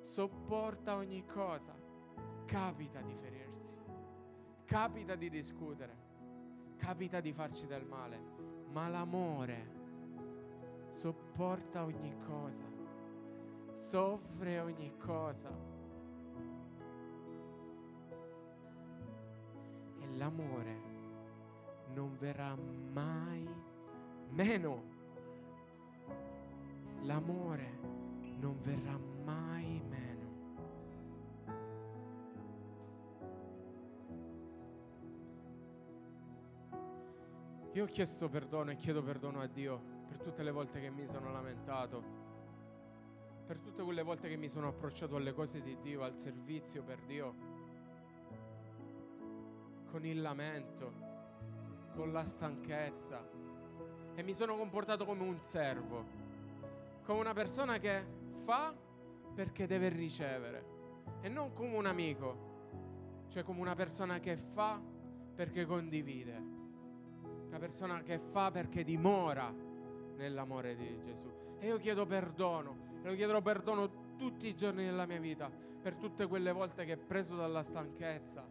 sopporta 0.00 0.94
ogni 0.94 1.26
cosa. 1.26 1.74
Capita 2.46 3.00
di 3.00 3.14
ferirsi, 3.14 3.80
capita 4.64 5.16
di 5.16 5.28
discutere, 5.28 5.96
capita 6.76 7.20
di 7.20 7.32
farci 7.32 7.66
del 7.66 7.84
male, 7.84 8.20
ma 8.70 8.88
l'amore 8.88 9.82
sopporta 10.88 11.82
ogni 11.82 12.16
cosa, 12.24 12.64
soffre 13.72 14.60
ogni 14.60 14.96
cosa. 14.96 15.50
E 19.98 20.16
l'amore 20.16 20.80
non 21.94 22.16
verrà 22.16 22.54
mai 22.54 23.48
meno. 24.30 24.93
L'amore 27.04 27.78
non 28.38 28.58
verrà 28.62 28.98
mai 29.24 29.82
meno. 29.88 30.12
Io 37.72 37.84
ho 37.84 37.86
chiesto 37.86 38.28
perdono 38.28 38.70
e 38.70 38.76
chiedo 38.76 39.02
perdono 39.02 39.40
a 39.40 39.46
Dio 39.46 39.80
per 40.08 40.18
tutte 40.20 40.42
le 40.42 40.50
volte 40.50 40.80
che 40.80 40.90
mi 40.90 41.06
sono 41.06 41.30
lamentato, 41.30 42.02
per 43.46 43.58
tutte 43.58 43.82
quelle 43.82 44.02
volte 44.02 44.28
che 44.28 44.36
mi 44.36 44.48
sono 44.48 44.68
approcciato 44.68 45.16
alle 45.16 45.34
cose 45.34 45.60
di 45.60 45.76
Dio, 45.80 46.02
al 46.02 46.18
servizio 46.18 46.82
per 46.82 47.00
Dio, 47.00 47.34
con 49.90 50.06
il 50.06 50.22
lamento, 50.22 50.92
con 51.94 52.12
la 52.12 52.24
stanchezza 52.24 53.28
e 54.14 54.22
mi 54.22 54.34
sono 54.34 54.56
comportato 54.56 55.04
come 55.04 55.24
un 55.24 55.38
servo, 55.40 56.04
come 57.04 57.20
una 57.20 57.34
persona 57.34 57.78
che 57.78 58.04
fa 58.44 58.74
perché 59.34 59.66
deve 59.66 59.88
ricevere 59.90 60.72
e 61.20 61.28
non 61.28 61.52
come 61.52 61.76
un 61.76 61.86
amico, 61.86 62.52
cioè 63.28 63.42
come 63.42 63.60
una 63.60 63.74
persona 63.74 64.20
che 64.20 64.36
fa 64.36 64.80
perché 65.34 65.66
condivide, 65.66 66.42
una 67.46 67.58
persona 67.58 68.02
che 68.02 68.18
fa 68.18 68.50
perché 68.50 68.84
dimora 68.84 69.52
nell'amore 70.16 70.76
di 70.76 71.00
Gesù. 71.02 71.30
E 71.58 71.66
io 71.66 71.78
chiedo 71.78 72.06
perdono, 72.06 72.76
e 73.02 73.08
lo 73.08 73.14
chiederò 73.14 73.40
perdono 73.40 74.16
tutti 74.16 74.46
i 74.48 74.54
giorni 74.54 74.84
della 74.84 75.06
mia 75.06 75.20
vita 75.20 75.50
per 75.50 75.96
tutte 75.96 76.26
quelle 76.26 76.52
volte 76.52 76.84
che 76.84 76.96
preso 76.96 77.36
dalla 77.36 77.62
stanchezza, 77.62 78.46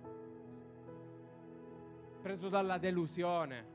preso 2.22 2.50
dalla 2.50 2.78
delusione, 2.78 3.66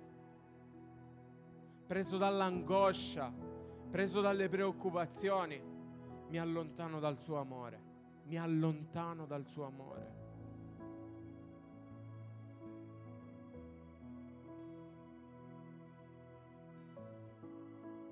preso 1.87 2.17
dall'angoscia, 2.17 3.33
preso 3.91 4.21
dalle 4.21 4.49
preoccupazioni, 4.49 5.61
mi 6.29 6.39
allontano 6.39 7.01
dal 7.01 7.19
suo 7.19 7.39
amore, 7.39 7.81
mi 8.25 8.39
allontano 8.39 9.25
dal 9.27 9.47
suo 9.47 9.65
amore. 9.65 10.17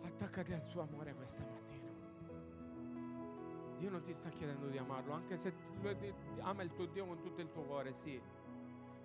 Attaccati 0.02 0.52
al 0.54 0.62
suo 0.62 0.80
amore 0.80 1.14
questa 1.14 1.44
mattina. 1.44 1.84
Dio 3.76 3.90
non 3.90 4.00
ti 4.00 4.14
sta 4.14 4.30
chiedendo 4.30 4.68
di 4.68 4.78
amarlo, 4.78 5.12
anche 5.12 5.36
se 5.36 5.52
ama 6.40 6.62
il 6.62 6.72
tuo 6.72 6.86
Dio 6.86 7.04
con 7.04 7.20
tutto 7.20 7.42
il 7.42 7.50
tuo 7.50 7.62
cuore, 7.62 7.92
sì. 7.92 8.18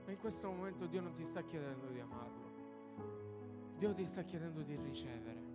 Ma 0.06 0.12
in 0.12 0.18
questo 0.18 0.50
momento 0.50 0.86
Dio 0.86 1.02
non 1.02 1.12
ti 1.12 1.26
sta 1.26 1.42
chiedendo 1.42 1.88
di 1.88 2.00
amarlo. 2.00 2.50
Dio 3.78 3.94
ti 3.94 4.06
sta 4.06 4.24
chiedendo 4.24 4.62
di 4.62 4.76
ricevere. 4.78 5.51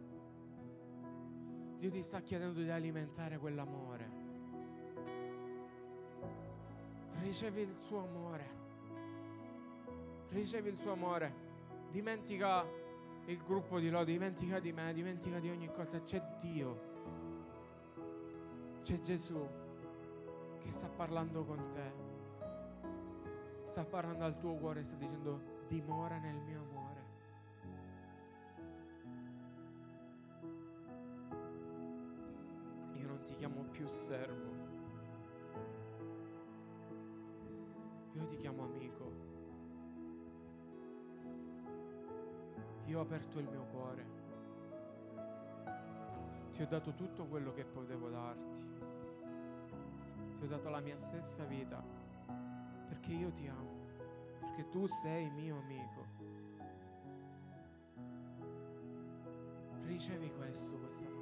Dio 1.79 1.91
ti 1.91 2.03
sta 2.03 2.21
chiedendo 2.21 2.61
di 2.61 2.71
alimentare 2.71 3.39
quell'amore. 3.39 4.25
Ricevi 7.21 7.61
il 7.61 7.77
suo 7.81 7.99
amore. 7.99 8.45
Ricevi 10.31 10.69
il 10.71 10.79
suo 10.79 10.93
amore. 10.93 11.45
Dimentica 11.91 12.65
il 13.27 13.43
gruppo 13.43 13.79
di 13.79 13.91
loro, 13.91 14.05
dimentica 14.05 14.59
di 14.61 14.73
me, 14.73 14.93
dimentica 14.93 15.39
di 15.39 15.51
ogni 15.51 15.71
cosa. 15.73 16.01
C'è 16.01 16.23
Dio. 16.41 16.95
C'è 18.83 19.01
Gesù 19.01 19.47
che 20.59 20.71
sta 20.71 20.89
parlando 20.89 21.45
con 21.45 21.69
te. 21.71 22.05
Sta 23.65 23.85
parlando 23.85 24.25
al 24.25 24.39
tuo 24.39 24.55
cuore, 24.55 24.83
sta 24.83 24.95
dicendo 24.95 25.41
dimora 25.69 26.19
nel 26.19 26.37
mio 26.37 26.61
amore. 26.61 26.76
Ti 33.27 33.35
chiamo 33.35 33.65
più 33.65 33.89
servo. 33.89 34.55
Io 38.13 38.25
ti 38.29 38.37
chiamo 38.37 38.63
amico. 38.63 39.13
Io 42.87 42.99
ho 42.99 43.03
aperto 43.03 43.41
il 43.41 43.49
mio 43.49 43.65
cuore. 43.65 44.07
Ti 46.53 46.63
ho 46.63 46.67
dato 46.69 46.95
tutto 46.95 47.27
quello 47.27 47.53
che 47.53 47.65
potevo 47.65 48.09
darti. 48.11 48.65
Ti 50.37 50.45
ho 50.45 50.47
dato 50.47 50.69
la 50.69 50.81
mia 50.81 50.97
stessa 50.97 51.45
vita 51.45 51.83
perché 52.89 53.13
io 53.13 53.33
ti 53.33 53.49
amo, 53.49 53.87
perché 54.39 54.69
tu 54.69 54.87
sei 54.87 55.29
mio 55.31 55.59
amico. 55.59 56.07
Ricevi 59.83 60.33
questo 60.33 60.77
questa 60.79 61.05
mattina. 61.05 61.16